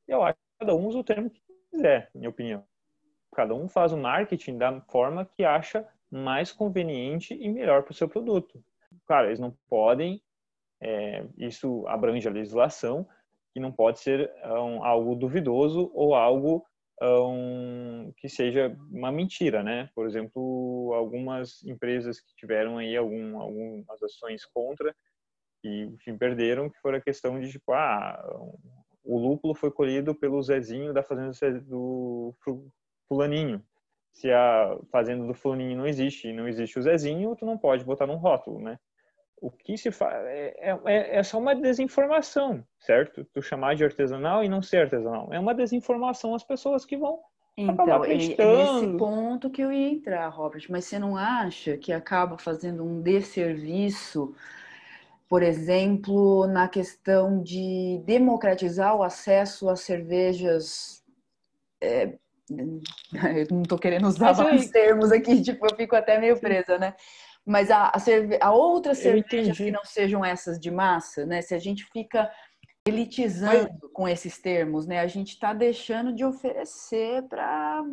[0.09, 2.65] eu acho que cada um usa o termo que quiser, minha opinião.
[3.35, 7.95] Cada um faz o marketing da forma que acha mais conveniente e melhor para o
[7.95, 8.63] seu produto.
[9.07, 10.23] Claro, eles não podem,
[10.81, 13.07] é, isso abrange a legislação,
[13.53, 16.65] que não pode ser ahn, algo duvidoso ou algo
[17.01, 19.91] ahn, que seja uma mentira, né?
[19.95, 24.95] Por exemplo, algumas empresas que tiveram aí algum, algumas ações contra
[25.65, 28.23] e enfim, perderam, que foi a questão de tipo, ah,
[29.03, 32.35] o lúpulo foi colhido pelo Zezinho da fazenda do
[33.09, 33.63] fulaninho.
[34.13, 37.85] Se a fazenda do fulaninho não existe e não existe o Zezinho, tu não pode
[37.85, 38.79] botar num rótulo, né?
[39.39, 40.55] O que se faz é,
[40.87, 43.25] é, é só uma desinformação, certo?
[43.35, 45.29] Tu chamar de artesanal e não ser artesanal.
[45.31, 47.21] É uma desinformação às pessoas que vão
[47.59, 51.93] Então, é, é nesse ponto que eu ia entrar, Robert, mas você não acha que
[51.93, 54.35] acaba fazendo um desserviço,
[55.29, 61.05] por exemplo, na questão de democratizar o acesso a cervejas?
[61.81, 62.19] é,
[62.51, 66.95] eu não estou querendo usar vários termos aqui, tipo, eu fico até meio presa, né?
[67.45, 69.65] Mas a, a, cerve a cervejas entendi.
[69.65, 71.41] que não sejam essas de massa, né?
[71.43, 72.31] Se a gente fica
[72.87, 75.01] elitizando com esses termos, né?
[75.01, 77.85] A gente está deixando de oferecer para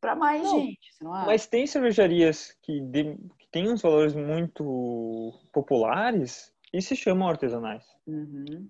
[0.00, 1.10] para mais Não, gente, não?
[1.10, 7.84] Mas tem cervejarias que, de- que têm uns valores muito populares e se chamam artesanais.
[8.06, 8.68] Uhum.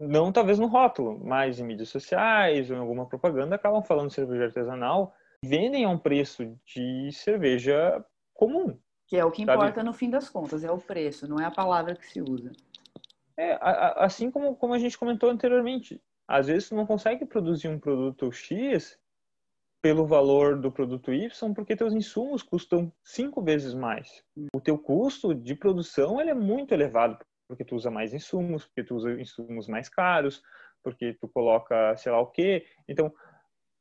[0.00, 4.14] Não talvez no rótulo, mas em mídias sociais ou em alguma propaganda acabam falando de
[4.14, 5.14] cerveja artesanal.
[5.44, 8.78] Vendem a um preço de cerveja comum.
[9.06, 9.52] Que é o que Sabe?
[9.58, 12.52] importa no fim das contas, é o preço, não é a palavra que se usa.
[13.36, 16.00] É, a- a- assim como, como a gente comentou anteriormente.
[16.28, 18.98] Às vezes tu não consegue produzir um produto X
[19.82, 24.22] pelo valor do produto Y porque teus insumos custam cinco vezes mais.
[24.54, 27.18] O teu custo de produção ele é muito elevado
[27.50, 30.40] porque tu usa mais insumos, porque tu usa insumos mais caros,
[30.84, 32.64] porque tu coloca sei lá o quê.
[32.88, 33.12] Então,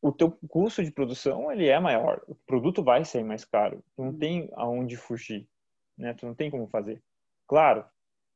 [0.02, 2.20] o teu custo de produção ele é maior.
[2.28, 3.84] O produto vai ser mais caro.
[3.96, 5.48] Tu não tem aonde fugir.
[5.96, 6.16] né?
[6.16, 7.00] Tu não tem como fazer.
[7.48, 7.86] Claro,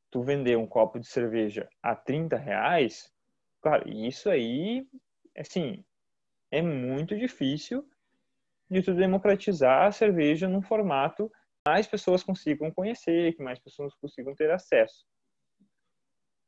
[0.08, 3.12] tu vender um copo de cerveja a 30 reais,
[3.60, 4.86] claro, isso aí,
[5.36, 5.84] assim,
[6.48, 7.84] é muito difícil
[8.70, 13.92] de tu democratizar a cerveja num formato que mais pessoas consigam conhecer, que mais pessoas
[13.94, 15.04] consigam ter acesso.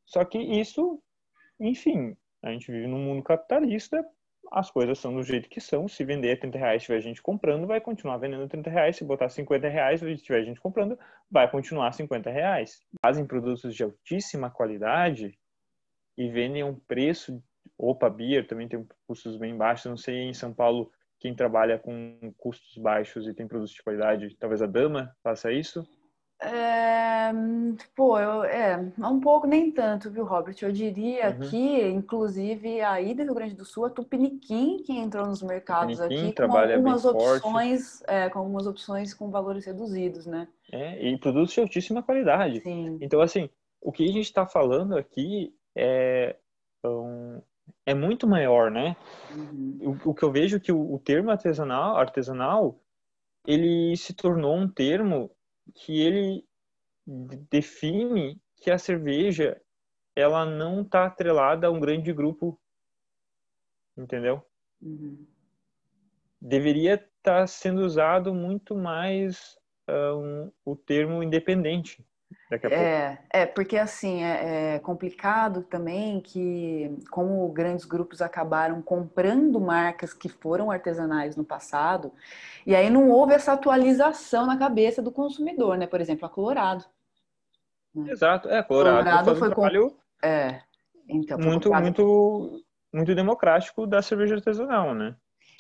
[0.07, 1.03] Só que isso,
[1.61, 4.05] enfim, a gente vive num mundo capitalista,
[4.51, 5.89] as coisas são do jeito que são.
[5.89, 8.97] Se vender a 30 reais tiver gente comprando, vai continuar vendendo 30 reais.
[8.97, 10.99] Se botar 50 reais e tiver gente comprando,
[11.31, 12.81] vai continuar 50 reais.
[13.05, 15.37] Fazem produtos de altíssima qualidade
[16.17, 17.43] e vendem a um preço.
[17.77, 19.87] Opa, Beer também tem custos bem baixos.
[19.87, 24.37] Não sei em São Paulo quem trabalha com custos baixos e tem produtos de qualidade.
[24.39, 25.85] Talvez a Dama faça isso.
[26.39, 27.33] É,
[27.95, 30.55] pô, eu, é, um pouco, nem tanto, viu, Robert?
[30.61, 31.49] Eu diria Uhum.
[31.49, 36.29] que, inclusive, aí do Rio Grande do Sul, a Tupiniquim que entrou nos mercados Tupiniquim
[36.29, 40.47] aqui com algumas opções, é, com algumas opções com valores reduzidos, né?
[40.71, 42.61] É, e produtos de altíssima qualidade.
[42.61, 42.99] Sim.
[43.01, 43.49] Então, assim,
[43.81, 46.37] o que a gente está falando aqui é,
[46.85, 47.41] um,
[47.87, 48.95] é muito maior, né?
[49.35, 49.99] Uhum.
[50.05, 52.79] O, o que eu vejo é que o, o termo artesanal, artesanal,
[53.47, 55.31] ele se tornou um termo
[55.75, 56.45] que ele
[57.07, 59.61] de- define que a cerveja
[60.15, 62.59] ela não está atrelada a um grande grupo,
[63.97, 64.45] entendeu?
[64.81, 65.27] Uhum.
[66.41, 72.05] Deveria estar sendo usado muito mais ah, um- o termo independente
[72.51, 72.85] daqui a pouco.
[72.85, 80.13] É, é, porque assim, é, é complicado também que, como grandes grupos acabaram comprando marcas
[80.13, 82.13] que foram artesanais no passado,
[82.67, 85.87] e aí não houve essa atualização na cabeça do consumidor, né?
[85.87, 86.85] Por exemplo, a Colorado.
[88.07, 90.61] Exato, é, Colorado, Colorado faz um foi com- trabalho É,
[91.09, 92.63] então, foi muito, muito,
[92.93, 95.15] muito democrático da cerveja artesanal, né?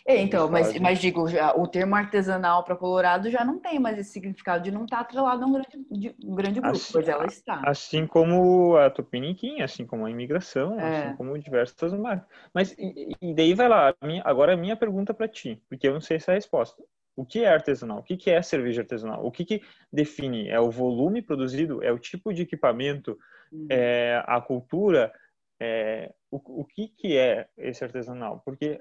[0.08, 3.98] É, então, mas, mas digo, já, o termo artesanal para Colorado já não tem mais
[3.98, 7.08] esse significado de não estar atrelado a um grande, de- um grande grupo, Assim, pois
[7.08, 7.60] ela está.
[7.66, 11.08] Assim como a Tupiniquim, assim como a imigração, É.
[11.08, 12.28] assim como diversas marcas.
[12.54, 15.88] Mas e, e daí vai lá, a minha- agora a minha pergunta para ti, porque
[15.88, 16.80] eu não sei essa resposta.
[17.16, 17.98] O que é artesanal?
[17.98, 19.24] O que que é cerveja artesanal?
[19.26, 20.48] O que que define?
[20.48, 21.82] É o volume produzido?
[21.82, 23.18] É o tipo de equipamento?
[23.50, 23.66] Uhum.
[23.70, 25.12] É a cultura?
[25.58, 28.42] É, o, o que que é esse artesanal?
[28.44, 28.80] Porque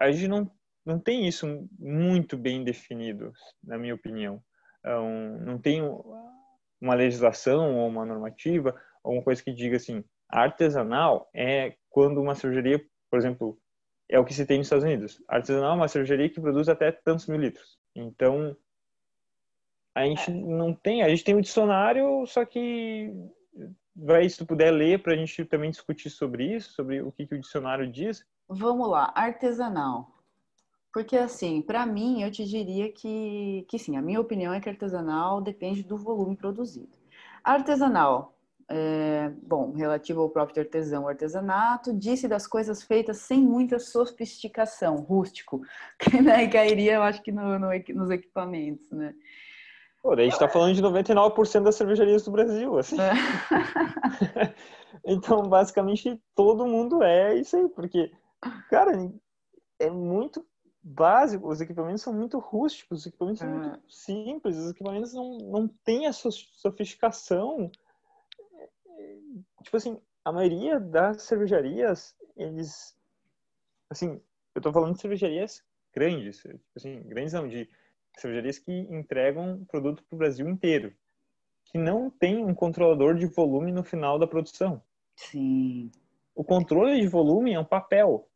[0.00, 0.50] a gente não,
[0.84, 3.32] não tem isso muito bem definido,
[3.62, 4.42] na minha opinião.
[4.84, 5.80] É um- não tem
[6.80, 12.34] uma legislação ou uma normativa, ou uma coisa que diga assim, artesanal é quando uma
[12.34, 13.58] cervejaria, por exemplo,
[14.08, 15.22] é o que se tem nos Estados Unidos.
[15.28, 17.78] Artesanal é uma cervejaria que produz até tantos mil litros.
[17.94, 18.56] Então,
[19.94, 23.12] a gente não tem, a gente tem um dicionário, só que
[23.94, 27.26] vai, se tu puder ler para a gente também discutir sobre isso, sobre o que,
[27.26, 28.26] que o dicionário diz.
[28.48, 30.13] Vamos lá, artesanal.
[30.94, 34.68] Porque assim, para mim, eu te diria que, que sim, a minha opinião é que
[34.68, 36.92] artesanal depende do volume produzido.
[37.42, 38.38] Artesanal,
[38.70, 45.62] é, bom, relativo ao próprio artesão, artesanato, disse das coisas feitas sem muita sofisticação, rústico,
[45.98, 49.12] que né, cairia, eu acho que no, no nos equipamentos, né?
[50.00, 52.96] Pô, a gente tá falando de 99% das cervejarias do Brasil, assim.
[55.06, 58.10] Então, basicamente, todo mundo é isso aí, porque,
[58.70, 58.92] cara,
[59.78, 60.46] é muito
[60.84, 65.68] básico, os equipamentos são muito rústicos, os equipamentos são muito simples, os equipamentos não, não
[65.68, 67.70] têm a so- sofisticação.
[69.62, 72.96] Tipo assim, a maioria das cervejarias, eles,
[73.90, 74.20] assim,
[74.54, 77.68] eu tô falando de cervejarias grandes, tipo assim, grandes não, de
[78.18, 80.94] cervejarias que entregam produto pro Brasil inteiro,
[81.64, 84.82] que não tem um controlador de volume no final da produção
[85.16, 85.90] Sim.
[86.34, 88.28] o controle de volume é um papel.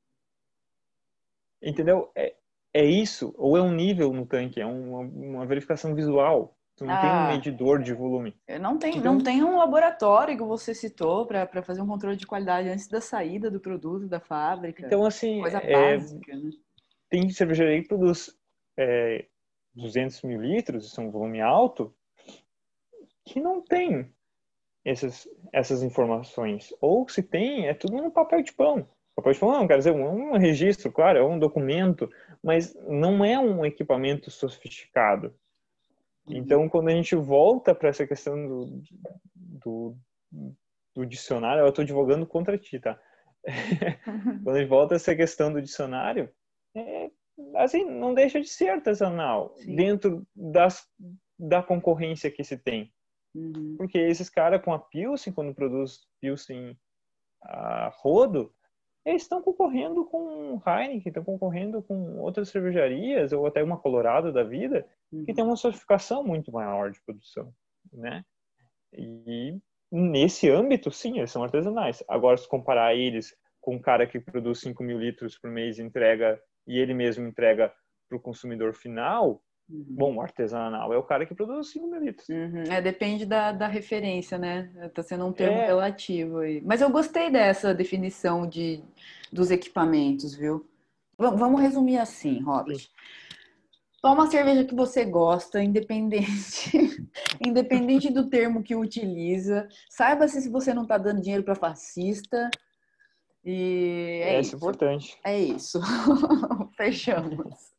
[1.61, 2.11] Entendeu?
[2.15, 2.37] É,
[2.73, 3.35] é isso.
[3.37, 6.55] Ou é um nível no tanque, é uma, uma verificação visual.
[6.77, 7.25] Tu não tem Ah.
[7.25, 8.37] um medidor de volume.
[8.61, 12.27] Não tem, Então- não tem um laboratório que você citou para fazer um controle de
[12.27, 14.87] qualidade antes da saída do produto da fábrica.
[14.87, 16.51] Então, assim, Coisa é, básica, né?
[17.11, 18.33] tem cervejaria que produz
[18.77, 19.27] é,
[19.75, 21.93] 200 mil litros, isso é um volume alto,
[23.25, 24.09] que não tem
[24.85, 26.73] essas, essas informações.
[26.81, 28.89] Ou se tem, é tudo no papel de pão.
[29.17, 32.09] Papel de pão não, quer dizer, um, um registro, claro, é um documento,
[32.43, 35.35] mas não é um equipamento sofisticado.
[36.29, 38.83] Então, quando a gente volta para essa questão do,
[39.35, 39.97] do,
[40.95, 43.01] do dicionário, eu estou advogando contra ti, tá?
[44.45, 46.31] quando a gente volta a essa questão do dicionário,
[46.77, 47.11] é,
[47.57, 49.75] assim, não deixa de ser artesanal Sim.
[49.75, 50.87] dentro das,
[51.39, 52.93] da concorrência que se tem.
[53.35, 53.77] Uhum.
[53.79, 56.79] Porque esses caras com a Pilsen, quando produz Pilsen
[57.43, 58.53] a rodo,
[59.09, 64.43] eles estão concorrendo com Heineken, estão concorrendo com outras cervejarias, ou até uma Colorado da
[64.43, 65.35] vida, que Uhum.
[65.35, 67.53] tem uma sofisticação muito maior de produção.
[67.93, 68.23] né?
[68.93, 69.57] E
[69.91, 72.03] nesse âmbito, sim, eles são artesanais.
[72.09, 75.83] Agora, se comparar eles com um cara que produz 5 mil litros por mês e
[75.83, 77.73] entrega, e ele mesmo entrega
[78.09, 79.41] para o consumidor final, Uhum.
[79.69, 82.29] Bom, o artesanal é o cara que produz 5 mil litros.
[82.29, 82.63] Uhum.
[82.71, 84.71] É, depende da, da referência, né?
[84.95, 85.67] Tá sendo um termo É.
[85.67, 86.61] relativo aí.
[86.65, 88.83] Mas eu gostei dessa definição de,
[89.33, 90.67] dos equipamentos, viu?
[91.17, 92.89] Va- vamos resumir assim, Robert.
[94.01, 96.71] Toma a cerveja que você gosta, independente,
[97.45, 99.69] independente do termo que utiliza.
[99.91, 102.49] Saiba se você não tá dando dinheiro para fascista.
[103.45, 104.57] E é, É, isso.
[104.57, 105.19] importante.
[105.25, 105.81] É isso.
[106.79, 107.75] Fechamos.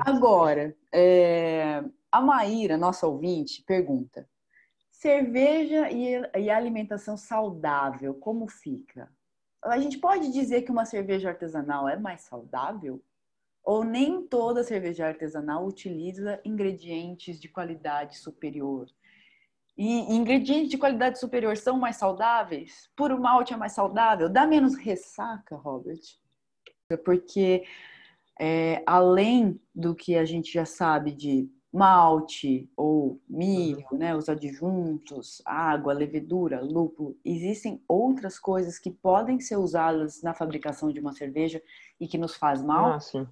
[0.00, 4.28] Agora, é, a Maíra, nossa ouvinte, pergunta:
[4.90, 9.10] cerveja e, e alimentação saudável, como fica?
[9.64, 13.02] A gente pode dizer que uma cerveja artesanal é mais saudável?
[13.64, 18.88] Ou nem toda cerveja artesanal utiliza ingredientes de qualidade superior?
[19.78, 22.90] E ingredientes de qualidade superior são mais saudáveis?
[22.94, 24.28] Puro malte é mais saudável?
[24.28, 26.00] Dá menos ressaca, Robert?
[27.04, 27.64] Porque
[28.40, 35.40] é, além do que a gente já sabe de malte ou milho, né, os adjuntos,
[35.46, 41.62] água, levedura, lúpulo, existem outras coisas que podem ser usadas na fabricação de uma cerveja
[41.98, 42.92] e que nos faz mal?
[42.92, 43.26] Ah, sim.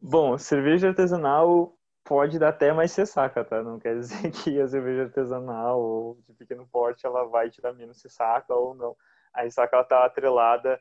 [0.00, 3.62] Bom, cerveja artesanal pode dar até mais ressaca, tá?
[3.62, 7.72] Não quer dizer que a cerveja artesanal ou de pequeno porte ela vai te dar
[7.72, 8.94] menos ressaca ou não.
[9.32, 10.78] A ressaca ela está atrelada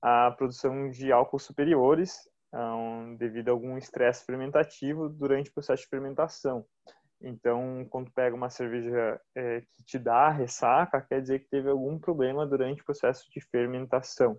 [0.00, 5.88] à produção de álcool superiores um, devido a algum estresse fermentativo durante o processo de
[5.88, 6.64] fermentação.
[7.20, 11.98] Então, quando pega uma cerveja é, que te dá ressaca, quer dizer que teve algum
[11.98, 14.38] problema durante o processo de fermentação.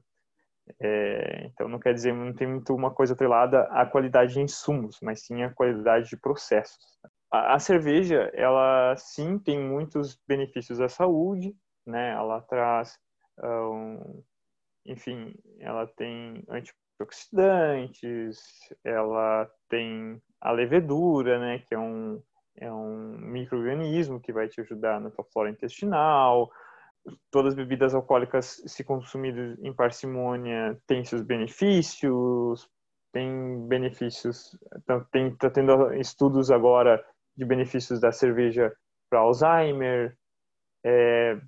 [0.80, 4.98] É, então, não quer dizer, não tem muito uma coisa atrelada à qualidade de insumos,
[5.02, 7.00] mas sim à qualidade de processos.
[7.32, 11.56] A, a cerveja, ela sim tem muitos benefícios à saúde,
[11.86, 12.12] né?
[12.12, 12.98] Ela traz,
[13.44, 14.24] um,
[14.86, 16.44] enfim, ela tem
[17.00, 18.40] antioxidantes,
[18.84, 21.60] ela tem a levedura, né?
[21.60, 22.22] Que é um,
[22.58, 26.52] é um microorganismo que vai te ajudar na tua flora intestinal,
[27.32, 32.70] todas as bebidas alcoólicas, se consumidas em parcimônia, têm seus benefícios,
[33.12, 37.04] tem benefícios, tá, tem, tá tendo estudos agora
[37.36, 38.72] de benefícios da cerveja
[39.10, 40.16] para Alzheimer,
[40.86, 41.40] é,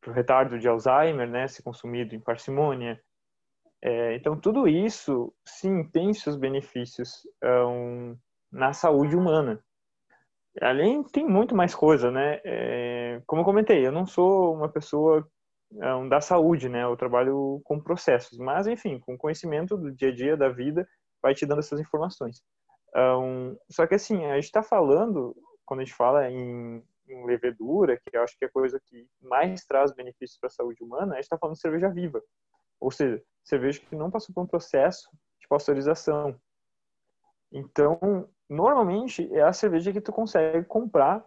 [0.00, 3.00] para retardo de Alzheimer, né, se consumido em parcimônia.
[3.82, 8.16] É, então, tudo isso, sim, tem seus benefícios um,
[8.50, 9.62] na saúde humana.
[10.60, 12.40] Além, tem muito mais coisa, né?
[12.44, 15.26] É, como eu comentei, eu não sou uma pessoa
[15.72, 16.84] um, da saúde, né?
[16.84, 20.86] Eu trabalho com processos, mas, enfim, com conhecimento do dia a dia, da vida,
[21.22, 22.42] vai te dando essas informações.
[22.94, 27.96] Um, só que, assim, a gente está falando, quando a gente fala em, em, levedura,
[27.96, 31.12] que eu acho que é a coisa que mais traz benefícios para a saúde humana,
[31.12, 32.22] a gente está falando de cerveja viva.
[32.82, 35.08] Ou seja, cerveja que não passou por um processo
[35.40, 36.34] de pasteurização.
[37.52, 41.24] Então, normalmente é a cerveja que tu consegue comprar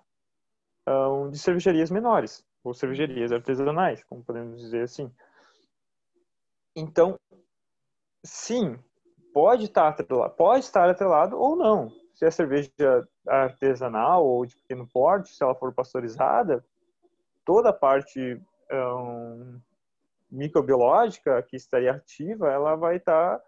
[0.85, 5.09] um, de cervejarias menores ou cervejarias artesanais, como podemos dizer assim.
[6.75, 7.17] Então,
[8.21, 8.77] sim,
[9.33, 11.89] pode estar atrelado, pode estar atrelado ou não.
[12.13, 12.69] Se é cerveja
[13.25, 16.65] artesanal ou de pequeno porte, se ela for pasteurizada,
[17.45, 18.41] toda a parte
[18.71, 19.61] um,
[20.29, 23.41] microbiológica que estaria ativa, ela vai estar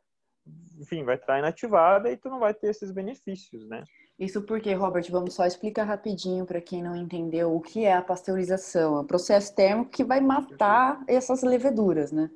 [0.79, 3.83] enfim, vai estar inativada e tu não vai ter esses benefícios, né?
[4.17, 8.01] Isso porque, Robert, vamos só explicar rapidinho para quem não entendeu o que é a
[8.01, 8.97] pasteurização.
[8.97, 12.29] É um processo térmico que vai matar essas leveduras, né?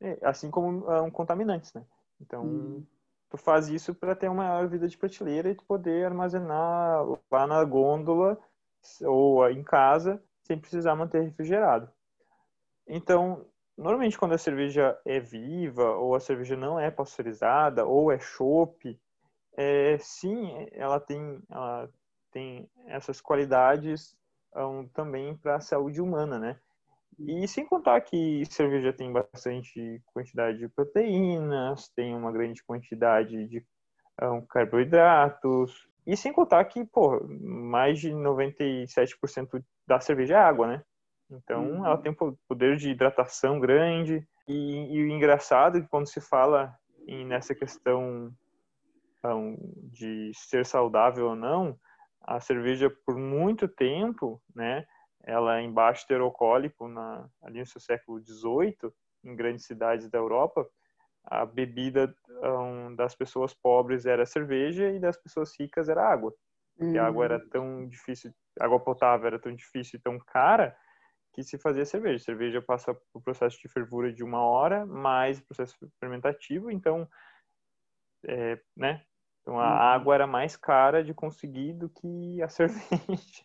[0.00, 1.84] É, assim como um, contaminantes, né?
[2.20, 2.86] Então, hum.
[3.30, 7.46] tu faz isso para ter uma maior vida de prateleira e tu poder armazenar lá
[7.46, 8.38] na gôndola
[9.02, 11.90] ou em casa sem precisar manter refrigerado.
[12.86, 18.18] Então, normalmente quando a cerveja é viva ou a cerveja não é pasteurizada ou é
[18.18, 18.98] chopp,
[19.56, 21.90] é, sim, ela tem, ela
[22.30, 24.16] tem essas qualidades
[24.54, 26.58] um, também para a saúde humana, né?
[27.18, 33.64] E sem contar que cerveja tem bastante quantidade de proteínas, tem uma grande quantidade de
[34.20, 40.84] um, carboidratos, e sem contar que, pô, mais de 97% da cerveja é água, né?
[41.30, 41.86] Então, uhum.
[41.86, 44.26] ela tem um poder de hidratação grande.
[44.46, 48.32] E, e, o engraçado é que quando se fala em, nessa questão
[49.24, 49.56] um,
[49.90, 51.78] de ser saudável ou não,
[52.20, 54.86] a cerveja, por muito tempo, né,
[55.22, 58.92] ela em baixo terocólico, na, ali no seu século XVIII,
[59.24, 60.66] em grandes cidades da Europa,
[61.24, 66.34] a bebida um, das pessoas pobres era cerveja e das pessoas ricas era água.
[66.76, 70.76] Porque a água era tão difícil, a água potável era tão difícil e tão cara
[71.34, 72.16] que se fazia cerveja.
[72.16, 77.08] A cerveja passa por processo de fervura de uma hora, mais processo fermentativo, então,
[78.26, 79.02] é, né?
[79.42, 79.94] Então a Uhum.
[79.94, 83.44] água era mais cara de conseguir do que a cerveja.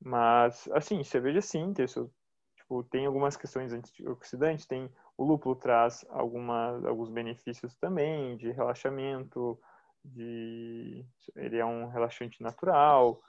[0.00, 2.12] Mas, assim, cerveja sim, tem, seu,
[2.56, 9.58] tipo, tem algumas questões antioxidantes, tem o lúpulo traz alguma, alguns benefícios também de relaxamento,
[10.04, 13.22] de ele é um relaxante natural.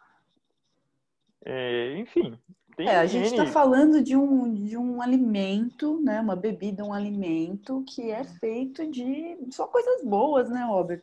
[1.46, 2.38] É, enfim,
[2.76, 6.20] tem É, a gente está falando de um, de um alimento, né?
[6.20, 11.02] Uma bebida, um alimento que é feito de só coisas boas, né, Robert?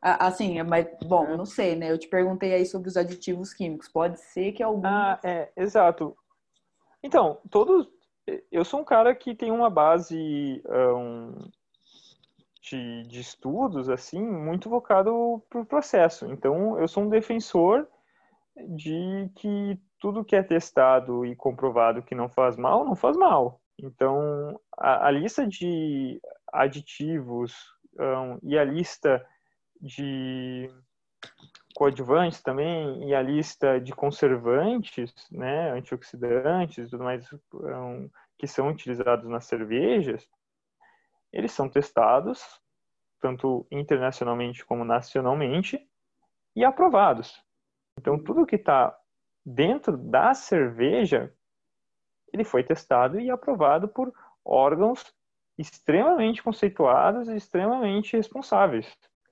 [0.00, 1.90] Assim, é, mas, bom, não sei, né?
[1.90, 3.88] Eu te perguntei aí sobre os aditivos químicos.
[3.88, 4.86] Pode ser que algum.
[4.86, 6.16] Ah, é, exato.
[7.02, 7.88] Então, todos.
[8.52, 11.32] Eu sou um cara que tem uma base um,
[12.60, 16.30] de, de estudos, assim, muito para o processo.
[16.30, 17.88] Então, eu sou um defensor
[18.66, 23.60] de que tudo que é testado e comprovado que não faz mal, não faz mal.
[23.78, 26.20] Então, a, a lista de
[26.52, 27.54] aditivos
[27.98, 29.24] um, e a lista
[29.80, 30.68] de
[31.74, 39.28] coadjuvantes também e a lista de conservantes, né, antioxidantes tudo mais um, que são utilizados
[39.28, 40.28] nas cervejas,
[41.32, 42.60] eles são testados
[43.20, 45.80] tanto internacionalmente como nacionalmente
[46.54, 47.44] e aprovados.
[47.98, 48.96] Então tudo que está
[49.44, 51.34] dentro da cerveja
[52.32, 54.12] ele foi testado e aprovado por
[54.44, 55.12] órgãos
[55.56, 58.86] extremamente conceituados e extremamente responsáveis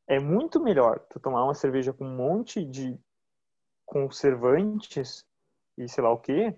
[0.09, 2.99] é muito melhor tu tomar uma cerveja com um monte de
[3.85, 5.25] conservantes
[5.79, 6.55] e sei lá o que,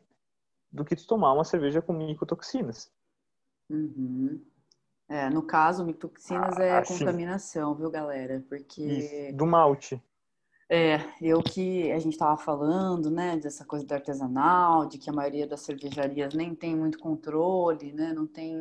[0.71, 2.91] do que tu tomar uma cerveja com micotoxinas.
[3.69, 4.43] Uhum.
[5.09, 6.99] É, no caso, micotoxinas Ah, é sim.
[6.99, 8.45] contaminação, viu, galera?
[8.49, 10.03] Porque Isso, do malte.
[10.71, 15.13] É, eu que a gente estava falando, né, dessa coisa do artesanal, de que a
[15.13, 18.55] maioria das cervejarias nem tem muito controle, né, não tem.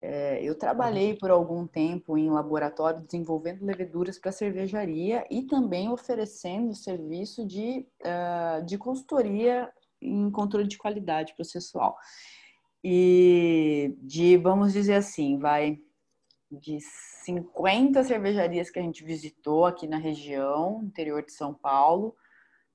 [0.00, 6.74] é, eu trabalhei por algum tempo em laboratório desenvolvendo leveduras para cervejaria e também oferecendo
[6.74, 11.96] serviço de, ah, de consultoria em controle de qualidade processual.
[12.84, 15.78] E de, vamos dizer assim, vai
[16.52, 22.14] de 50 cervejarias que a gente visitou aqui na região, interior de São Paulo,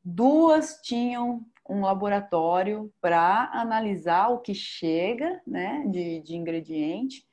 [0.03, 7.25] duas tinham um laboratório para analisar o que chega né, de, de ingrediente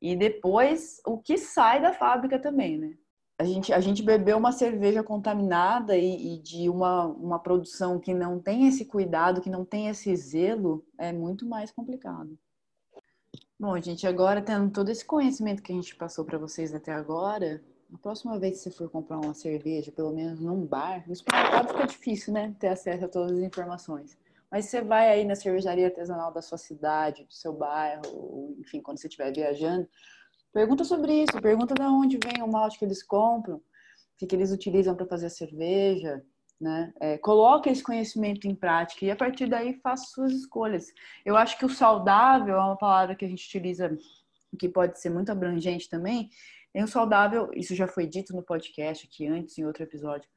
[0.00, 2.94] e depois o que sai da fábrica também, né?
[3.38, 8.14] A gente, a gente bebeu uma cerveja contaminada e, e de uma, uma produção que
[8.14, 12.38] não tem esse cuidado, que não tem esse zelo, é muito mais complicado.
[13.62, 17.62] Bom, gente, agora tendo todo esse conhecimento que a gente passou para vocês até agora,
[17.94, 21.68] a próxima vez que você for comprar uma cerveja, pelo menos num bar, no supermercado
[21.68, 22.56] fica difícil, né?
[22.58, 24.18] Ter acesso a todas as informações.
[24.50, 28.82] Mas você vai aí na cervejaria artesanal da sua cidade, do seu bairro, ou, enfim,
[28.82, 29.88] quando você estiver viajando,
[30.52, 33.62] pergunta sobre isso, pergunta de onde vem o malte que eles compram, o
[34.18, 36.20] que, que eles utilizam para fazer a cerveja,
[36.62, 36.94] né?
[37.00, 40.86] É, coloca esse conhecimento em prática e a partir daí faça suas escolhas.
[41.24, 43.98] Eu acho que o saudável é uma palavra que a gente utiliza
[44.56, 46.30] que pode ser muito abrangente também.
[46.72, 50.28] O saudável, isso já foi dito no podcast aqui antes, em outro episódio.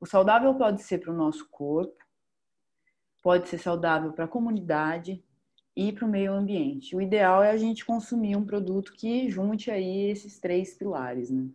[0.00, 2.02] O saudável pode ser para o nosso corpo,
[3.22, 5.22] pode ser saudável para a comunidade
[5.76, 6.96] e para o meio ambiente.
[6.96, 11.46] O ideal é a gente consumir um produto que junte aí esses três pilares, né?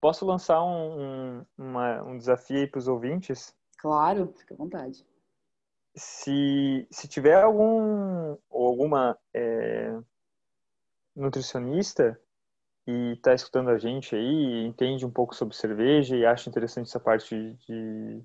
[0.00, 3.54] Posso lançar um, um, uma, um desafio para os ouvintes?
[3.82, 5.04] Claro, fica à vontade.
[5.96, 9.98] Se, se tiver algum ou alguma é,
[11.16, 12.16] nutricionista
[12.86, 17.00] e está escutando a gente aí, entende um pouco sobre cerveja e acha interessante essa
[17.00, 18.22] parte de,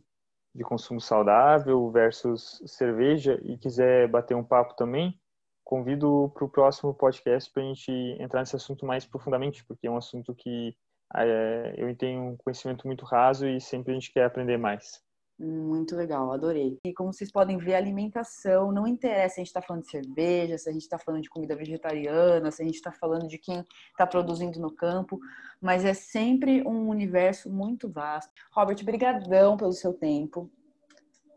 [0.53, 5.19] de consumo saudável versus cerveja e quiser bater um papo também,
[5.63, 9.91] convido para o próximo podcast para a gente entrar nesse assunto mais profundamente, porque é
[9.91, 10.77] um assunto que
[11.15, 15.06] é, eu tenho um conhecimento muito raso e sempre a gente quer aprender mais.
[15.39, 16.79] Muito legal, adorei.
[16.83, 20.57] E como vocês podem ver, alimentação não interessa se a gente está falando de cerveja,
[20.57, 23.63] se a gente está falando de comida vegetariana, se a gente está falando de quem
[23.91, 25.19] está produzindo no campo,
[25.61, 28.31] mas é sempre um universo muito vasto.
[28.51, 30.49] Robert, brigadão pelo seu tempo.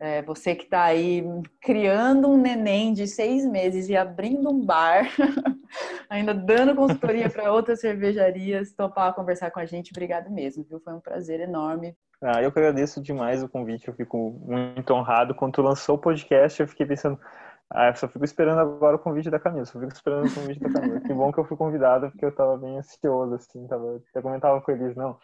[0.00, 1.22] É, você que está aí
[1.60, 5.04] criando um neném de seis meses e abrindo um bar,
[6.08, 10.80] ainda dando consultoria para outras cervejarias, topar conversar com a gente, obrigado mesmo, viu?
[10.80, 11.94] Foi um prazer enorme.
[12.22, 15.34] Ah, eu que agradeço demais o convite, eu fico muito honrado.
[15.34, 17.20] Quando tu lançou o podcast, eu fiquei pensando,
[17.68, 20.60] ah, eu só fico esperando agora o convite da Camila, só fico esperando o convite
[20.60, 21.00] da Camila.
[21.00, 24.60] Que bom que eu fui convidado, porque eu tava bem ansioso, assim, tava, até comentava
[24.62, 25.18] com eles, não,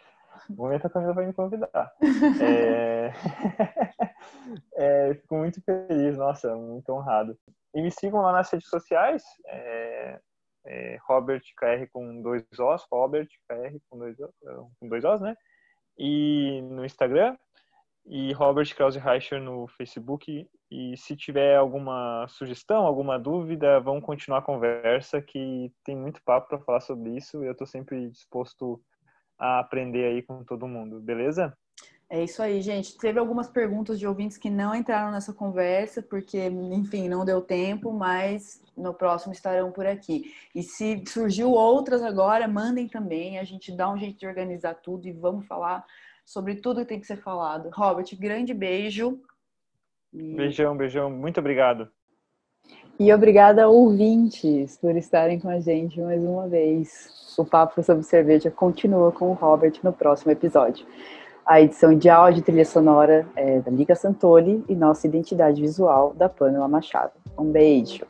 [0.49, 1.91] no momento a Camila vai me convidar.
[2.41, 3.11] É...
[4.75, 7.37] É, fico muito feliz, nossa, muito honrado.
[7.73, 10.19] E me sigam lá nas redes sociais, é,
[10.65, 14.15] é Robert KR com dois Os, Robert KR com dois,
[14.79, 15.35] com dois Os, né?
[15.97, 17.35] E no Instagram,
[18.05, 20.47] e Robert Krause Reicher no Facebook.
[20.69, 26.49] E se tiver alguma sugestão, alguma dúvida, vamos continuar a conversa, que tem muito papo
[26.49, 28.81] para falar sobre isso eu estou sempre disposto
[29.37, 31.55] a aprender aí com todo mundo, beleza?
[32.09, 32.97] É isso aí, gente.
[32.97, 37.91] Teve algumas perguntas de ouvintes que não entraram nessa conversa, porque, enfim, não deu tempo,
[37.91, 40.33] mas no próximo estarão por aqui.
[40.55, 43.37] E se surgiu outras agora, mandem também.
[43.37, 45.85] A gente dá um jeito de organizar tudo e vamos falar
[46.25, 47.69] sobre tudo que tem que ser falado.
[47.73, 49.21] Robert, grande beijo.
[50.13, 50.35] E...
[50.35, 51.09] Beijão, beijão.
[51.09, 51.91] Muito obrigado.
[52.99, 57.35] E obrigada, ouvintes, por estarem com a gente mais uma vez.
[57.37, 60.85] O Papo sobre Cerveja continua com o Robert no próximo episódio.
[61.45, 66.13] A edição de áudio e trilha sonora é da Liga Santoli e nossa identidade visual
[66.15, 67.13] da Pamela Machado.
[67.37, 68.05] Um beijo.